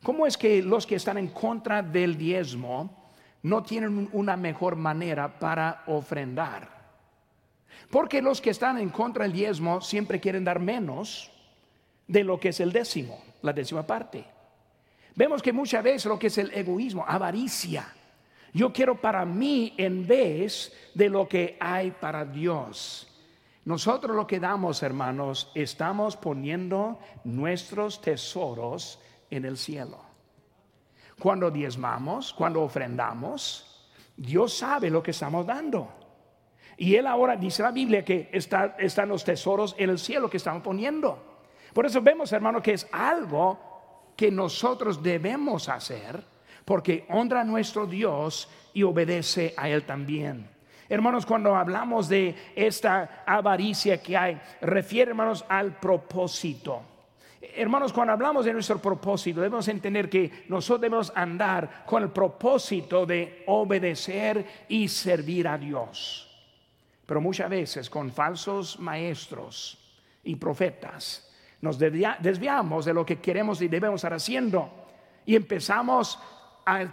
¿Cómo 0.03 0.27
es 0.27 0.37
que 0.37 0.63
los 0.63 0.87
que 0.87 0.97
están 0.97 1.17
en 1.17 1.29
contra 1.29 1.81
del 1.81 2.19
diezmo 2.19 3.11
no 3.43 3.63
tienen 3.63 4.09
una 4.13 4.37
mejor 4.37 4.77
manera 4.77 5.39
para 5.39 5.83
ofrendar? 5.87 6.69
Porque 7.91 8.21
los 8.21 8.41
que 8.41 8.51
están 8.51 8.79
en 8.79 8.91
contra 8.91 9.23
del 9.25 9.33
diezmo 9.33 9.81
siempre 9.81 10.21
quieren 10.21 10.45
dar 10.45 10.61
menos 10.61 11.31
de 12.07 12.25
lo 12.25 12.39
que 12.39 12.51
es 12.51 12.61
el 12.61 12.73
décimo, 12.73 13.23
la 13.43 13.53
décima 13.53 13.87
parte. 13.87 14.25
Vemos 15.15 15.43
que 15.43 15.53
muchas 15.53 15.83
veces 15.83 16.07
lo 16.07 16.19
que 16.19 16.27
es 16.27 16.39
el 16.39 16.53
egoísmo, 16.53 17.05
avaricia. 17.07 17.87
Yo 18.53 18.73
quiero 18.73 19.01
para 19.01 19.25
mí 19.25 19.75
en 19.77 20.07
vez 20.07 20.73
de 20.95 21.09
lo 21.09 21.29
que 21.29 21.57
hay 21.61 21.91
para 21.91 22.25
Dios. 22.25 23.11
Nosotros 23.65 24.15
lo 24.15 24.27
que 24.27 24.41
damos, 24.41 24.83
hermanos, 24.83 25.51
estamos 25.55 26.17
poniendo 26.17 26.99
nuestros 27.25 28.01
tesoros 28.01 29.01
en 29.31 29.45
el 29.45 29.57
cielo. 29.57 29.99
Cuando 31.19 31.51
diezmamos, 31.51 32.33
cuando 32.35 32.63
ofrendamos, 32.63 33.91
Dios 34.17 34.55
sabe 34.55 34.91
lo 34.91 35.03
que 35.03 35.13
estamos 35.13 35.47
dando. 35.47 35.89
Y 36.77 36.97
Él 36.97 37.07
ahora 37.07 37.37
dice 37.37 37.63
la 37.63 37.71
Biblia 37.71 38.05
que 38.05 38.29
está, 38.33 38.77
están 38.79 39.09
los 39.09 39.25
tesoros 39.25 39.75
en 39.79 39.91
el 39.91 39.99
cielo 39.99 40.29
que 40.29 40.37
estamos 40.37 40.63
poniendo. 40.63 41.34
Por 41.75 41.85
eso 41.85 42.01
vemos, 42.01 42.33
hermano, 42.33 42.63
que 42.63 42.73
es 42.73 42.87
algo 42.93 44.13
que 44.17 44.31
nosotros 44.31 45.03
debemos 45.03 45.69
hacer 45.69 46.23
porque 46.65 47.05
honra 47.11 47.41
a 47.41 47.45
nuestro 47.45 47.85
Dios 47.85 48.49
y 48.73 48.85
obedece 48.85 49.53
a 49.57 49.69
Él 49.69 49.85
también. 49.85 50.49
Hermanos, 50.89 51.27
cuando 51.27 51.57
hablamos 51.57 52.09
de 52.09 52.35
esta 52.55 53.25
avaricia 53.27 54.01
que 54.01 54.17
hay, 54.17 54.41
refiere, 54.61 55.11
hermanos, 55.11 55.45
al 55.49 55.79
propósito. 55.79 56.83
Hermanos, 57.41 57.93
cuando 57.93 58.13
hablamos 58.13 58.45
de 58.45 58.53
nuestro 58.53 58.79
propósito, 58.79 59.41
debemos 59.41 59.67
entender 59.69 60.09
que 60.09 60.45
nosotros 60.49 60.81
debemos 60.81 61.13
andar 61.15 61.85
con 61.85 62.05
el 62.05 62.11
propósito 62.11 63.05
de 63.05 63.43
obedecer 63.47 64.65
y 64.69 64.89
servir 64.89 65.49
a 65.49 65.59
Dios. 65.59 66.31
Pero 67.05 67.21
muchas 67.21 67.51
veces 67.51 67.91
con 67.91 68.13
falsos 68.13 68.79
maestros 68.79 69.79
y 70.23 70.37
profetas 70.37 71.34
nos 71.65 71.79
desviamos 71.79 72.85
de 72.85 72.93
lo 72.93 73.07
que 73.07 73.21
queremos 73.21 73.63
y 73.63 73.69
debemos 73.69 73.99
estar 73.99 74.13
haciendo 74.13 74.71
y 75.25 75.35
empezamos 75.35 76.19
a, 76.67 76.91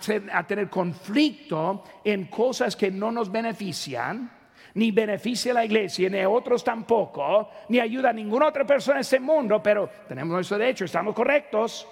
tener 0.48 0.70
conflicto 0.70 1.84
en 2.04 2.26
cosas 2.28 2.78
que 2.78 2.90
no 2.90 3.12
nos 3.12 3.30
benefician 3.30 4.32
ni 4.76 4.92
beneficia 4.92 5.52
a 5.52 5.56
la 5.56 5.66
iglesia, 5.66 6.10
ni 6.10 6.20
a 6.20 6.30
otros 6.30 6.64
tampoco, 6.64 7.50
ni 7.68 7.80
ayuda 7.80 8.12
a 8.12 8.14
ninguna 8.14 8.48
otra 8.48 8.66
persona 8.66 8.98
en 8.98 9.02
este 9.02 9.20
mundo, 9.20 9.62
pero 9.62 9.90
tenemos 10.08 10.34
nuestro 10.34 10.58
derecho, 10.58 10.86
estamos 10.86 11.14
correctos 11.14 11.86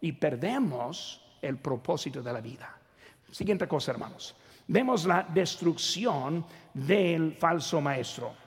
y 0.00 0.12
perdemos 0.12 1.20
el 1.42 1.56
propósito 1.56 2.22
de 2.22 2.32
la 2.32 2.40
vida. 2.40 2.72
Siguiente 3.32 3.66
cosa, 3.66 3.90
hermanos. 3.90 4.36
Vemos 4.68 5.04
la 5.06 5.24
destrucción 5.24 6.46
del 6.72 7.32
falso 7.32 7.80
maestro. 7.80 8.43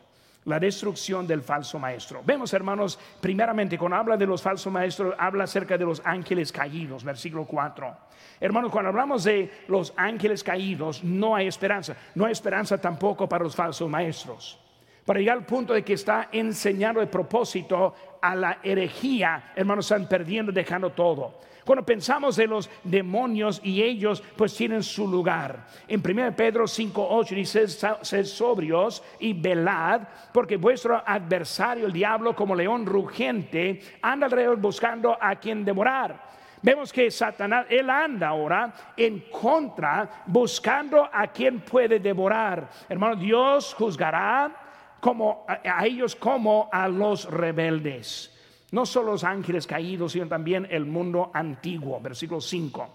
La 0.47 0.59
destrucción 0.59 1.27
del 1.27 1.41
falso 1.41 1.77
maestro. 1.77 2.21
Vemos, 2.25 2.53
hermanos, 2.53 2.97
primeramente, 3.19 3.77
cuando 3.77 3.97
habla 3.97 4.15
de 4.15 4.25
los 4.25 4.41
falsos 4.41 4.71
maestros, 4.71 5.13
habla 5.19 5.43
acerca 5.43 5.77
de 5.77 5.83
los 5.83 6.01
ángeles 6.05 6.53
caídos, 6.53 7.03
versículo 7.03 7.45
4. 7.45 7.97
Hermanos, 8.39 8.71
cuando 8.71 8.89
hablamos 8.89 9.25
de 9.25 9.51
los 9.67 9.93
ángeles 9.97 10.43
caídos, 10.43 11.03
no 11.03 11.35
hay 11.35 11.47
esperanza. 11.47 11.97
No 12.15 12.25
hay 12.25 12.31
esperanza 12.31 12.77
tampoco 12.77 13.27
para 13.27 13.43
los 13.43 13.57
falsos 13.57 13.89
maestros. 13.89 14.57
Para 15.05 15.19
llegar 15.19 15.37
al 15.37 15.45
punto 15.45 15.73
de 15.73 15.83
que 15.83 15.93
está 15.93 16.29
enseñando 16.31 17.01
el 17.01 17.09
propósito 17.09 17.93
a 18.21 18.33
la 18.33 18.59
herejía, 18.63 19.51
hermanos, 19.53 19.91
están 19.91 20.07
perdiendo, 20.07 20.51
dejando 20.53 20.91
todo. 20.91 21.39
Cuando 21.67 21.85
pensamos 21.85 22.37
de 22.37 22.47
los 22.47 22.69
demonios 22.81 23.59
y 23.61 23.83
ellos 23.83 24.23
pues 24.37 24.55
tienen 24.55 24.81
su 24.81 25.05
lugar. 25.05 25.67
En 25.85 25.99
1 25.99 26.33
Pedro 26.33 26.63
5.8 26.63 27.35
dice, 27.35 27.67
sed 27.67 28.23
sobrios 28.23 29.03
y 29.19 29.33
velad, 29.33 30.03
porque 30.31 30.55
vuestro 30.55 31.03
adversario, 31.05 31.87
el 31.87 31.91
diablo, 31.91 32.33
como 32.33 32.55
león 32.55 32.85
rugiente, 32.85 33.81
anda 34.01 34.27
alrededor 34.27 34.61
buscando 34.61 35.17
a 35.19 35.35
quien 35.35 35.65
devorar. 35.65 36.23
Vemos 36.61 36.93
que 36.93 37.11
Satanás, 37.11 37.65
él 37.69 37.89
anda 37.89 38.29
ahora 38.29 38.73
en 38.95 39.25
contra, 39.29 40.23
buscando 40.25 41.09
a 41.11 41.27
quien 41.27 41.59
puede 41.59 41.99
devorar. 41.99 42.69
Hermano, 42.87 43.17
Dios 43.17 43.73
juzgará 43.73 44.55
como, 45.01 45.45
a, 45.45 45.85
ellos 45.85 46.15
como 46.15 46.69
a 46.71 46.87
los 46.87 47.29
rebeldes. 47.29 48.36
No 48.71 48.85
solo 48.85 49.13
los 49.13 49.23
ángeles 49.23 49.65
caídos, 49.65 50.11
sino 50.11 50.27
también 50.27 50.67
el 50.69 50.85
mundo 50.85 51.31
antiguo. 51.33 51.99
Versículo 52.01 52.41
5. 52.41 52.89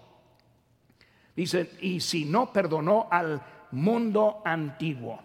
Dice, 1.35 1.71
y 1.81 1.99
si 1.99 2.25
no 2.25 2.53
perdonó 2.53 3.07
al 3.09 3.41
mundo 3.71 4.41
antiguo. 4.45 5.19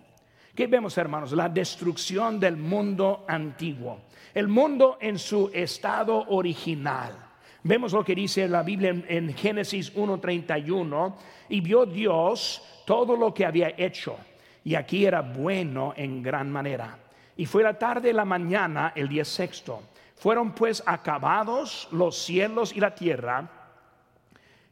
¿Qué 0.54 0.66
vemos, 0.66 0.96
hermanos? 0.96 1.32
La 1.32 1.48
destrucción 1.48 2.40
del 2.40 2.56
mundo 2.56 3.24
antiguo. 3.28 4.00
El 4.34 4.48
mundo 4.48 4.98
en 5.00 5.18
su 5.18 5.50
estado 5.52 6.24
original 6.28 7.28
Vemos 7.68 7.92
lo 7.92 8.04
que 8.04 8.14
dice 8.14 8.46
la 8.46 8.62
Biblia 8.62 8.94
en, 9.08 9.34
Génesis 9.34 9.94
1.31, 9.94 11.14
y 11.48 11.60
vio 11.60 11.84
Dios 11.86 12.62
todo 12.86 13.16
lo 13.16 13.34
que 13.34 13.44
había 13.44 13.74
hecho, 13.76 14.16
y 14.64 14.74
aquí 14.74 15.04
era 15.04 15.20
bueno 15.20 15.92
en 15.96 16.22
gran 16.22 16.50
manera. 16.50 16.96
Y 17.36 17.46
fue 17.46 17.62
la 17.62 17.78
tarde 17.78 18.10
y 18.10 18.12
la 18.12 18.24
mañana, 18.24 18.92
el 18.94 19.08
día 19.08 19.24
sexto. 19.24 19.82
Fueron 20.18 20.52
pues 20.52 20.82
acabados 20.84 21.88
los 21.92 22.18
cielos 22.18 22.74
y 22.74 22.80
la 22.80 22.94
tierra, 22.94 23.50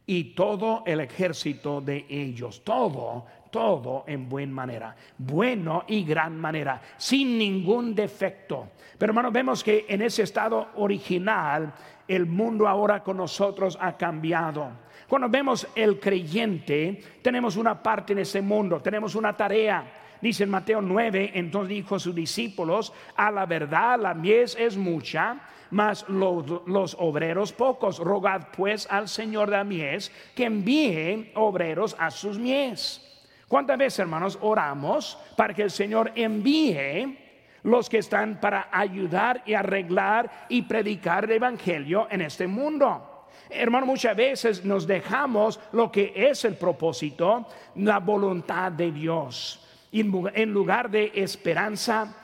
y 0.09 0.35
todo 0.35 0.83
el 0.85 1.01
ejército 1.01 1.81
de 1.81 2.05
ellos, 2.09 2.63
todo, 2.63 3.25
todo 3.51 4.05
en 4.07 4.29
buena 4.29 4.53
manera, 4.53 4.95
bueno 5.17 5.83
y 5.87 6.03
gran 6.05 6.37
manera, 6.37 6.81
sin 6.97 7.37
ningún 7.37 7.93
defecto. 7.93 8.69
Pero 8.97 9.11
hermano, 9.11 9.31
vemos 9.31 9.63
que 9.63 9.85
en 9.89 10.01
ese 10.01 10.23
estado 10.23 10.69
original 10.75 11.73
el 12.07 12.25
mundo 12.25 12.67
ahora 12.67 13.03
con 13.03 13.17
nosotros 13.17 13.77
ha 13.81 13.97
cambiado. 13.97 14.71
Cuando 15.09 15.29
vemos 15.29 15.67
el 15.75 15.99
creyente, 15.99 17.01
tenemos 17.21 17.57
una 17.57 17.81
parte 17.83 18.13
en 18.13 18.19
ese 18.19 18.41
mundo, 18.41 18.81
tenemos 18.81 19.13
una 19.13 19.35
tarea. 19.35 19.85
Dice 20.21 20.43
en 20.43 20.49
Mateo 20.49 20.81
9, 20.81 21.31
entonces 21.35 21.69
dijo 21.69 21.95
a 21.95 21.99
sus 21.99 22.15
discípulos, 22.15 22.93
a 23.15 23.31
la 23.31 23.45
verdad 23.45 23.99
la 23.99 24.13
mies 24.13 24.55
es 24.59 24.77
mucha, 24.77 25.39
mas 25.71 26.07
los, 26.07 26.65
los, 26.65 26.95
obreros 26.99 27.53
pocos. 27.53 27.99
Rogad 27.99 28.47
pues 28.55 28.87
al 28.89 29.07
Señor 29.07 29.49
de 29.49 29.57
la 29.57 29.63
mies 29.63 30.11
que 30.35 30.45
envíe 30.45 31.31
obreros 31.35 31.95
a 31.99 32.09
sus 32.09 32.37
mies. 32.39 33.03
¿Cuántas 33.47 33.77
veces, 33.77 33.99
hermanos, 33.99 34.37
oramos 34.41 35.17
para 35.35 35.53
que 35.53 35.63
el 35.63 35.71
Señor 35.71 36.11
envíe 36.15 37.27
los 37.63 37.89
que 37.89 37.97
están 37.97 38.39
para 38.39 38.69
ayudar 38.71 39.43
y 39.45 39.53
arreglar 39.53 40.45
y 40.47 40.61
predicar 40.61 41.25
el 41.25 41.31
Evangelio 41.31 42.07
en 42.09 42.21
este 42.21 42.47
mundo. 42.47 43.25
Hermano, 43.49 43.85
muchas 43.85 44.15
veces 44.15 44.63
nos 44.63 44.87
dejamos 44.87 45.59
lo 45.73 45.91
que 45.91 46.13
es 46.15 46.45
el 46.45 46.55
propósito, 46.55 47.45
la 47.75 47.99
voluntad 47.99 48.71
de 48.71 48.91
Dios. 48.91 49.66
En 49.91 50.53
lugar 50.53 50.89
de 50.89 51.11
esperanza 51.15 52.15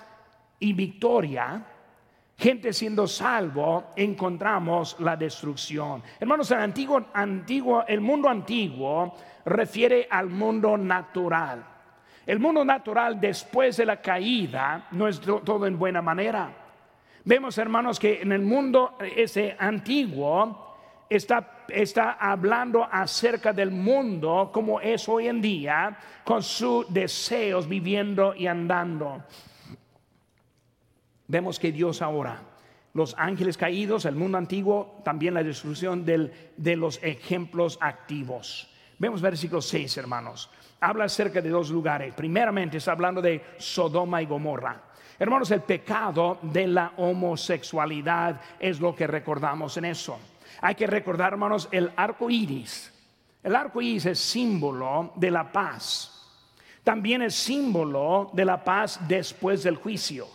y 0.59 0.73
victoria, 0.73 1.65
gente 2.37 2.73
siendo 2.73 3.07
salvo, 3.07 3.91
encontramos 3.95 4.97
la 4.99 5.15
destrucción. 5.15 6.03
Hermanos, 6.19 6.51
el 6.51 6.59
antiguo, 6.59 7.05
antiguo, 7.13 7.85
el 7.87 8.01
mundo 8.01 8.29
antiguo 8.29 9.15
refiere 9.45 10.07
al 10.09 10.29
mundo 10.29 10.77
natural. 10.77 11.63
El 12.25 12.39
mundo 12.39 12.63
natural 12.63 13.19
después 13.19 13.77
de 13.77 13.85
la 13.85 14.01
caída 14.01 14.87
no 14.91 15.07
es 15.07 15.19
todo 15.19 15.67
en 15.67 15.77
buena 15.77 16.01
manera. 16.01 16.51
Vemos, 17.25 17.57
hermanos, 17.57 17.99
que 17.99 18.21
en 18.21 18.31
el 18.31 18.41
mundo 18.41 18.97
ese 19.15 19.55
antiguo 19.59 20.77
está, 21.09 21.52
está 21.69 22.13
hablando 22.13 22.87
acerca 22.89 23.53
del 23.53 23.71
mundo 23.71 24.49
como 24.53 24.79
es 24.79 25.07
hoy 25.07 25.27
en 25.27 25.41
día, 25.41 25.97
con 26.23 26.41
sus 26.43 26.91
deseos 26.93 27.67
viviendo 27.67 28.35
y 28.35 28.47
andando. 28.47 29.23
Vemos 31.27 31.59
que 31.59 31.71
Dios 31.71 32.01
ahora, 32.01 32.41
los 32.93 33.15
ángeles 33.17 33.57
caídos, 33.57 34.05
el 34.05 34.15
mundo 34.15 34.37
antiguo, 34.37 35.01
también 35.03 35.33
la 35.33 35.43
destrucción 35.43 36.05
de 36.05 36.75
los 36.75 37.01
ejemplos 37.03 37.77
activos. 37.81 38.69
Vemos 38.99 39.21
versículo 39.21 39.61
6, 39.61 39.97
hermanos. 39.97 40.49
Habla 40.79 41.05
acerca 41.05 41.41
de 41.41 41.49
dos 41.49 41.69
lugares. 41.69 42.13
Primeramente 42.13 42.77
está 42.77 42.91
hablando 42.91 43.21
de 43.21 43.41
Sodoma 43.57 44.21
y 44.21 44.25
Gomorra. 44.25 44.81
Hermanos, 45.17 45.51
el 45.51 45.61
pecado 45.61 46.39
de 46.41 46.67
la 46.67 46.93
homosexualidad 46.97 48.41
es 48.59 48.79
lo 48.79 48.95
que 48.95 49.07
recordamos 49.07 49.77
en 49.77 49.85
eso. 49.85 50.19
Hay 50.65 50.75
que 50.75 50.87
recordar, 50.87 51.33
hermanos, 51.33 51.67
el 51.73 51.91
arco 51.97 52.29
iris. 52.29 52.89
El 53.43 53.53
arco 53.53 53.81
iris 53.81 54.05
es 54.05 54.17
símbolo 54.17 55.11
de 55.15 55.29
la 55.29 55.51
paz. 55.51 56.09
También 56.85 57.21
es 57.21 57.35
símbolo 57.35 58.31
de 58.31 58.45
la 58.45 58.63
paz 58.63 58.97
después 59.05 59.61
del 59.63 59.75
juicio. 59.75 60.25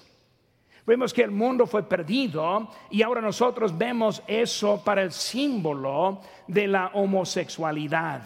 Vemos 0.84 1.14
que 1.14 1.22
el 1.22 1.30
mundo 1.30 1.66
fue 1.66 1.82
perdido 1.82 2.68
y 2.90 3.00
ahora 3.00 3.22
nosotros 3.22 3.76
vemos 3.76 4.22
eso 4.26 4.84
para 4.84 5.02
el 5.02 5.12
símbolo 5.12 6.20
de 6.46 6.68
la 6.68 6.88
homosexualidad. 6.88 8.20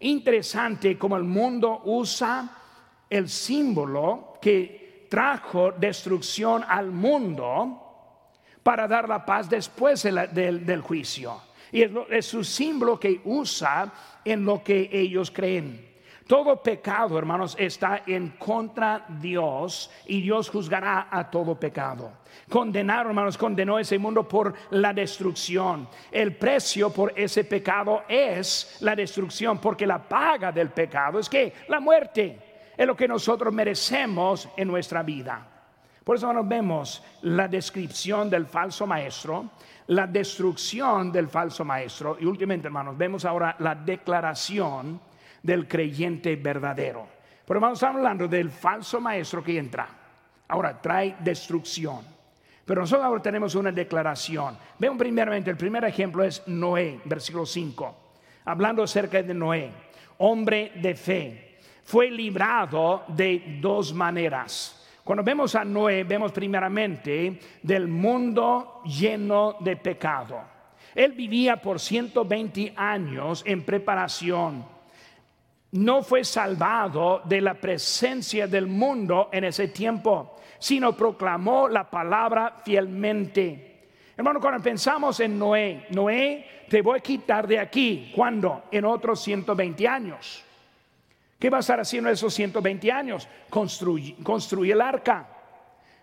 Interesante 0.00 0.98
como 0.98 1.16
el 1.16 1.24
mundo 1.24 1.80
usa 1.86 2.50
el 3.08 3.30
símbolo 3.30 4.34
que 4.42 5.06
trajo 5.08 5.72
destrucción 5.72 6.62
al 6.68 6.90
mundo 6.90 7.83
para 8.64 8.88
dar 8.88 9.08
la 9.08 9.24
paz 9.24 9.48
después 9.48 10.02
del, 10.02 10.80
juicio. 10.80 11.40
Y 11.70 11.82
es, 11.82 11.92
es 12.10 12.26
su 12.26 12.42
símbolo 12.42 12.98
que 12.98 13.20
usa 13.24 13.92
en 14.24 14.44
lo 14.44 14.64
que 14.64 14.88
ellos 14.90 15.30
creen. 15.30 15.94
Todo 16.26 16.62
pecado, 16.62 17.18
hermanos, 17.18 17.54
está 17.58 18.02
en 18.06 18.30
contra 18.30 19.04
Dios 19.20 19.90
y 20.06 20.22
Dios 20.22 20.48
juzgará 20.48 21.08
a 21.10 21.30
todo 21.30 21.54
pecado. 21.54 22.12
Condenar, 22.48 23.06
hermanos, 23.06 23.36
condenó 23.36 23.78
ese 23.78 23.98
mundo 23.98 24.26
por 24.26 24.54
la 24.70 24.94
destrucción. 24.94 25.86
El 26.10 26.34
precio 26.36 26.90
por 26.90 27.12
ese 27.14 27.44
pecado 27.44 28.04
es 28.08 28.78
la 28.80 28.96
destrucción, 28.96 29.58
porque 29.58 29.86
la 29.86 30.02
paga 30.02 30.50
del 30.50 30.70
pecado 30.70 31.18
es 31.18 31.28
que 31.28 31.52
la 31.68 31.78
muerte 31.78 32.38
es 32.74 32.86
lo 32.86 32.96
que 32.96 33.06
nosotros 33.06 33.52
merecemos 33.52 34.48
en 34.56 34.68
nuestra 34.68 35.02
vida. 35.02 35.53
Por 36.04 36.16
eso, 36.16 36.28
hermanos, 36.28 36.48
vemos 36.48 37.02
la 37.22 37.48
descripción 37.48 38.28
del 38.28 38.46
falso 38.46 38.86
maestro, 38.86 39.50
la 39.86 40.06
destrucción 40.06 41.10
del 41.10 41.28
falso 41.28 41.64
maestro 41.64 42.18
y 42.20 42.26
últimamente, 42.26 42.68
hermanos, 42.68 42.96
vemos 42.96 43.24
ahora 43.24 43.56
la 43.58 43.74
declaración 43.74 45.00
del 45.42 45.66
creyente 45.66 46.36
verdadero. 46.36 47.06
Pero 47.46 47.60
vamos 47.60 47.82
hablando 47.82 48.28
del 48.28 48.50
falso 48.50 49.00
maestro 49.00 49.42
que 49.42 49.58
entra. 49.58 49.88
Ahora 50.48 50.80
trae 50.80 51.16
destrucción. 51.20 52.00
Pero 52.64 52.82
nosotros 52.82 53.04
ahora 53.04 53.22
tenemos 53.22 53.54
una 53.54 53.72
declaración. 53.72 54.56
Vean 54.78 54.96
primeramente, 54.96 55.50
el 55.50 55.56
primer 55.56 55.84
ejemplo 55.84 56.22
es 56.22 56.42
Noé, 56.46 57.00
versículo 57.04 57.44
5. 57.44 57.96
Hablando 58.46 58.82
acerca 58.82 59.22
de 59.22 59.34
Noé, 59.34 59.70
hombre 60.18 60.72
de 60.76 60.94
fe. 60.94 61.58
Fue 61.82 62.10
librado 62.10 63.04
de 63.08 63.58
dos 63.60 63.92
maneras. 63.92 64.83
Cuando 65.04 65.22
vemos 65.22 65.54
a 65.54 65.64
Noé, 65.64 66.02
vemos 66.04 66.32
primeramente 66.32 67.38
del 67.62 67.86
mundo 67.86 68.80
lleno 68.84 69.56
de 69.60 69.76
pecado. 69.76 70.40
Él 70.94 71.12
vivía 71.12 71.56
por 71.56 71.78
120 71.78 72.72
años 72.76 73.42
en 73.46 73.62
preparación 73.64 74.74
no 75.74 76.02
fue 76.02 76.22
salvado 76.22 77.22
de 77.24 77.40
la 77.40 77.54
presencia 77.54 78.46
del 78.46 78.68
mundo 78.68 79.28
en 79.32 79.42
ese 79.42 79.68
tiempo, 79.68 80.36
sino 80.58 80.96
proclamó 80.96 81.68
la 81.68 81.90
palabra 81.90 82.58
fielmente. 82.64 83.88
Hermano, 84.16 84.40
cuando 84.40 84.62
pensamos 84.62 85.18
en 85.18 85.36
Noé, 85.36 85.86
Noé, 85.90 86.64
te 86.68 86.80
voy 86.80 86.98
a 86.98 87.02
quitar 87.02 87.48
de 87.48 87.58
aquí. 87.58 88.12
¿Cuándo? 88.14 88.64
En 88.70 88.84
otros 88.84 89.20
120 89.20 89.88
años. 89.88 90.44
¿Qué 91.38 91.50
va 91.50 91.58
a 91.58 91.60
estar 91.60 91.80
haciendo 91.80 92.10
esos 92.10 92.32
120 92.34 92.90
años? 92.90 93.28
Construye, 93.50 94.72
el 94.72 94.80
arca. 94.80 95.28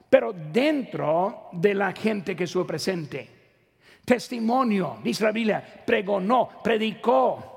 Pero 0.10 0.34
dentro 0.34 1.50
de 1.54 1.74
la 1.74 1.94
gente 1.94 2.36
que 2.36 2.44
estuvo 2.44 2.68
presente. 2.68 3.30
Testimonio, 4.04 4.98
dice 5.04 5.32
la 5.32 5.64
pregonó, 5.86 6.50
predicó 6.64 7.52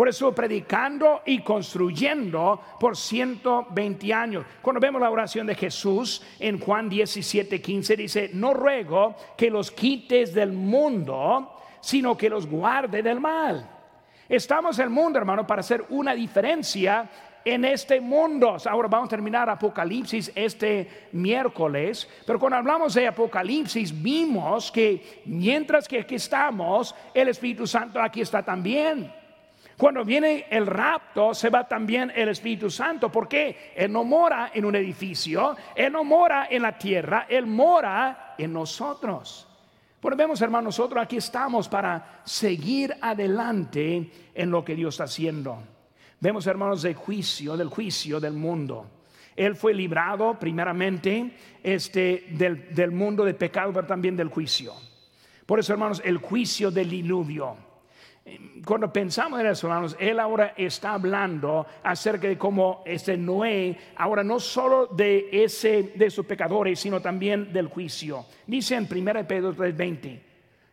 por 0.00 0.08
eso 0.08 0.34
predicando 0.34 1.20
y 1.26 1.42
construyendo 1.42 2.58
por 2.80 2.96
120 2.96 4.14
años. 4.14 4.46
Cuando 4.62 4.80
vemos 4.80 4.98
la 4.98 5.10
oración 5.10 5.46
de 5.46 5.54
Jesús 5.54 6.22
en 6.38 6.58
Juan 6.58 6.88
17, 6.88 7.60
15 7.60 7.96
dice, 7.96 8.30
no 8.32 8.54
ruego 8.54 9.14
que 9.36 9.50
los 9.50 9.70
quites 9.70 10.32
del 10.32 10.52
mundo, 10.52 11.54
sino 11.82 12.16
que 12.16 12.30
los 12.30 12.46
guarde 12.46 13.02
del 13.02 13.20
mal. 13.20 13.68
Estamos 14.30 14.78
en 14.78 14.84
el 14.84 14.90
mundo, 14.90 15.18
hermano, 15.18 15.44
para 15.44 15.58
hacer 15.58 15.84
una 15.88 16.14
diferencia 16.14 17.10
en 17.44 17.64
este 17.64 18.00
mundo. 18.00 18.56
Ahora 18.64 18.86
vamos 18.86 19.08
a 19.08 19.10
terminar 19.10 19.50
Apocalipsis 19.50 20.30
este 20.36 21.08
miércoles, 21.10 22.08
pero 22.24 22.38
cuando 22.38 22.58
hablamos 22.58 22.94
de 22.94 23.08
Apocalipsis 23.08 24.00
vimos 24.00 24.70
que 24.70 25.22
mientras 25.24 25.88
que 25.88 25.98
aquí 25.98 26.14
estamos, 26.14 26.94
el 27.12 27.26
Espíritu 27.26 27.66
Santo 27.66 28.00
aquí 28.00 28.20
está 28.20 28.40
también. 28.40 29.12
Cuando 29.76 30.04
viene 30.04 30.46
el 30.48 30.64
rapto, 30.64 31.34
se 31.34 31.50
va 31.50 31.66
también 31.66 32.12
el 32.14 32.28
Espíritu 32.28 32.70
Santo, 32.70 33.10
porque 33.10 33.72
Él 33.74 33.90
no 33.90 34.04
mora 34.04 34.52
en 34.54 34.64
un 34.64 34.76
edificio, 34.76 35.56
Él 35.74 35.92
no 35.92 36.04
mora 36.04 36.46
en 36.48 36.62
la 36.62 36.78
tierra, 36.78 37.26
Él 37.28 37.46
mora 37.46 38.36
en 38.38 38.52
nosotros. 38.52 39.49
Por 40.00 40.16
vemos, 40.16 40.40
hermanos, 40.40 40.78
nosotros 40.78 41.02
aquí 41.02 41.18
estamos 41.18 41.68
para 41.68 42.22
seguir 42.24 42.96
adelante 43.02 44.10
en 44.34 44.50
lo 44.50 44.64
que 44.64 44.74
Dios 44.74 44.94
está 44.94 45.04
haciendo. 45.04 45.62
Vemos, 46.20 46.46
hermanos, 46.46 46.82
del 46.82 46.94
juicio, 46.94 47.56
del 47.56 47.68
juicio 47.68 48.18
del 48.18 48.32
mundo. 48.32 48.86
Él 49.36 49.56
fue 49.56 49.74
librado 49.74 50.38
primeramente 50.38 51.36
este, 51.62 52.26
del, 52.30 52.74
del 52.74 52.90
mundo 52.90 53.24
de 53.24 53.34
pecado, 53.34 53.72
pero 53.72 53.86
también 53.86 54.16
del 54.16 54.28
juicio. 54.28 54.72
Por 55.44 55.60
eso, 55.60 55.72
hermanos, 55.72 56.00
el 56.04 56.18
juicio 56.18 56.70
del 56.70 56.90
diluvio 56.90 57.69
cuando 58.64 58.92
pensamos 58.92 59.40
en 59.40 59.46
eso, 59.46 59.66
hermanos, 59.66 59.96
él 59.98 60.20
ahora 60.20 60.54
está 60.56 60.92
hablando 60.92 61.66
acerca 61.82 62.28
de 62.28 62.36
cómo 62.36 62.82
este 62.84 63.16
Noé, 63.16 63.76
ahora 63.96 64.22
no 64.22 64.38
solo 64.38 64.86
de 64.86 65.28
ese 65.32 65.94
de 65.94 66.06
esos 66.06 66.26
pecadores, 66.26 66.78
sino 66.78 67.00
también 67.00 67.52
del 67.52 67.68
juicio. 67.68 68.26
Dice 68.46 68.76
en 68.76 68.86
1 68.90 69.26
Pedro 69.26 69.54
3:20, 69.54 70.20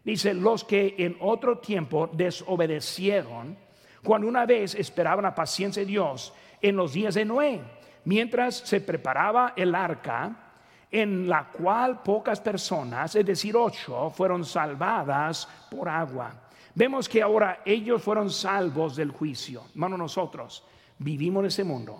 dice, 0.03 0.33
los 0.33 0.63
que 0.63 0.95
en 0.97 1.17
otro 1.19 1.59
tiempo 1.59 2.09
desobedecieron, 2.11 3.57
cuando 4.03 4.27
una 4.27 4.45
vez 4.45 4.75
esperaban 4.75 5.23
la 5.23 5.35
paciencia 5.35 5.81
de 5.81 5.87
Dios 5.87 6.33
en 6.61 6.75
los 6.75 6.93
días 6.93 7.15
de 7.15 7.25
Noé, 7.25 7.61
mientras 8.05 8.55
se 8.57 8.81
preparaba 8.81 9.53
el 9.55 9.75
arca, 9.75 10.47
en 10.89 11.27
la 11.27 11.45
cual 11.51 12.01
pocas 12.01 12.39
personas, 12.39 13.15
es 13.15 13.25
decir, 13.25 13.55
ocho, 13.55 14.09
fueron 14.09 14.45
salvadas 14.45 15.47
por 15.69 15.89
agua. 15.89 16.46
Vemos 16.77 17.09
que 17.09 17.23
ahora 17.23 17.63
ellos 17.65 18.03
fueron 18.03 18.29
salvos 18.29 18.95
del 18.95 19.09
juicio. 19.09 19.63
Hermano, 19.71 19.97
nosotros 19.97 20.63
vivimos 20.99 21.41
en 21.41 21.47
ese 21.47 21.63
mundo, 21.63 21.99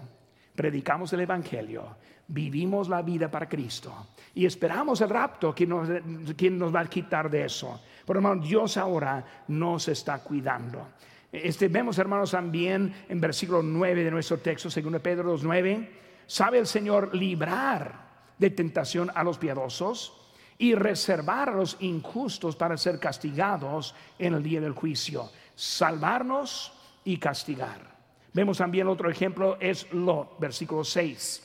predicamos 0.54 1.12
el 1.14 1.22
Evangelio, 1.22 1.96
vivimos 2.28 2.88
la 2.88 3.02
vida 3.02 3.28
para 3.32 3.50
Cristo 3.50 4.10
y 4.36 4.46
esperamos 4.46 5.02
el 5.02 5.10
rapto 5.10 5.56
que 5.56 5.66
nos, 5.66 5.90
nos 5.90 6.76
va 6.76 6.82
a 6.82 6.86
quitar 6.86 7.28
de 7.28 7.46
eso. 7.46 7.82
Pero 8.06 8.20
hermano, 8.20 8.40
Dios 8.40 8.78
ahora 8.78 9.26
nos 9.48 9.88
está 9.88 10.20
cuidando. 10.20 10.90
Este, 11.32 11.70
vemos, 11.70 11.98
hermanos, 11.98 12.30
también 12.30 12.94
en 13.10 13.20
versículo 13.20 13.64
9 13.64 14.04
de 14.04 14.12
nuestro 14.12 14.38
texto, 14.38 14.70
según 14.70 15.00
Pedro 15.00 15.36
2.9, 15.36 15.90
¿sabe 16.28 16.60
el 16.60 16.68
Señor 16.68 17.16
librar 17.16 18.10
de 18.38 18.52
tentación 18.52 19.10
a 19.16 19.24
los 19.24 19.40
piadosos? 19.40 20.27
Y 20.58 20.76
reservar 20.76 21.54
los 21.54 21.78
injustos 21.80 22.56
para 22.56 22.78
ser 22.78 23.00
castigados 23.00 23.94
en 24.18 24.34
el 24.34 24.44
día 24.44 24.62
del 24.62 24.74
juicio. 24.74 25.30
Salvarnos 25.56 26.74
y 27.04 27.18
castigar. 27.18 27.96
Vemos 28.34 28.58
también 28.58 28.88
otro 28.88 29.10
ejemplo, 29.10 29.58
es 29.60 29.92
Lot, 29.94 30.40
versículo 30.40 30.84
6. 30.84 31.44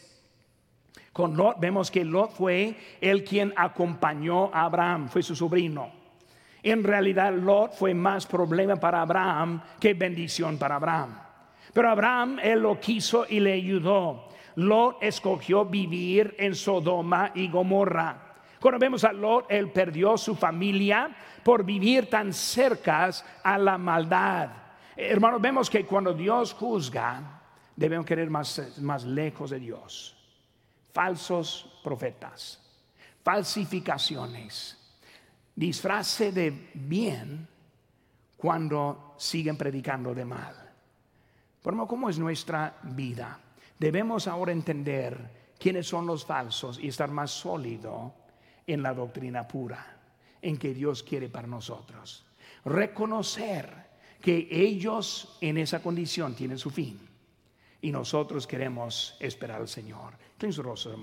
Con 1.13 1.37
Lot 1.37 1.61
vemos 1.61 1.91
que 1.91 2.05
Lot 2.05 2.33
fue 2.33 2.77
el 3.01 3.23
quien 3.25 3.53
acompañó 3.57 4.53
a 4.53 4.65
Abraham, 4.65 5.09
fue 5.09 5.23
su 5.23 5.37
sobrino. 5.37 5.91
En 6.63 6.85
realidad 6.85 7.35
Lot 7.35 7.75
fue 7.75 7.93
más 7.93 8.27
problema 8.27 8.77
para 8.77 9.03
Abraham 9.03 9.63
que 9.81 9.95
bendición 9.95 10.59
para 10.59 10.77
Abraham. 10.77 11.19
Pero 11.73 11.91
Abraham, 11.91 12.39
él 12.43 12.61
lo 12.61 12.79
quiso 12.79 13.27
y 13.29 13.41
le 13.41 13.55
ayudó. 13.55 14.29
Lot 14.57 15.03
escogió 15.03 15.65
vivir 15.65 16.35
en 16.39 16.55
Sodoma 16.55 17.33
y 17.35 17.49
Gomorra. 17.49 18.32
Cuando 18.63 18.79
vemos 18.79 19.03
a 19.03 19.13
Lot, 19.13 19.47
él 19.49 19.73
perdió 19.73 20.17
su 20.17 20.37
familia 20.37 21.11
por 21.43 21.65
vivir 21.65 22.09
tan 22.09 22.33
cerca 22.33 23.11
a 23.43 23.59
la 23.59 23.77
maldad. 23.77 24.51
Hermanos, 24.97 25.41
vemos 25.41 25.69
que 25.69 25.85
cuando 25.85 26.15
Dios 26.15 26.55
juzga, 26.55 27.43
debemos 27.75 28.07
querer 28.07 28.31
más, 28.31 28.79
más 28.79 29.03
lejos 29.03 29.51
de 29.51 29.59
Dios. 29.59 30.17
Falsos 30.93 31.81
profetas, 31.83 32.63
falsificaciones, 33.25 34.79
disfrace 35.57 36.31
de 36.31 36.71
bien 36.73 37.49
cuando 38.37 39.15
siguen 39.17 39.57
predicando 39.57 40.15
de 40.15 40.25
mal. 40.25 40.71
Pero 41.61 41.89
¿cómo 41.89 42.09
es 42.09 42.17
nuestra 42.17 42.77
vida? 42.85 43.41
Debemos 43.77 44.29
ahora 44.29 44.53
entender 44.53 45.55
quiénes 45.59 45.89
son 45.89 46.07
los 46.07 46.25
falsos 46.25 46.79
y 46.79 46.87
estar 46.87 47.11
más 47.11 47.33
sólido 47.33 48.22
en 48.67 48.83
la 48.83 48.95
doctrina 48.95 49.47
pura, 49.47 49.99
en 50.41 50.57
que 50.57 50.75
Dios 50.75 51.03
quiere 51.03 51.29
para 51.29 51.47
nosotros. 51.47 52.25
Reconocer 52.65 53.69
que 54.21 54.49
ellos 54.51 55.37
en 55.41 55.59
esa 55.59 55.83
condición 55.83 56.35
tienen 56.35 56.59
su 56.59 56.71
fin 56.71 57.01
y 57.81 57.91
nosotros 57.91 58.47
queremos 58.47 59.17
esperar 59.19 59.61
al 59.61 59.69
Señor. 59.69 60.15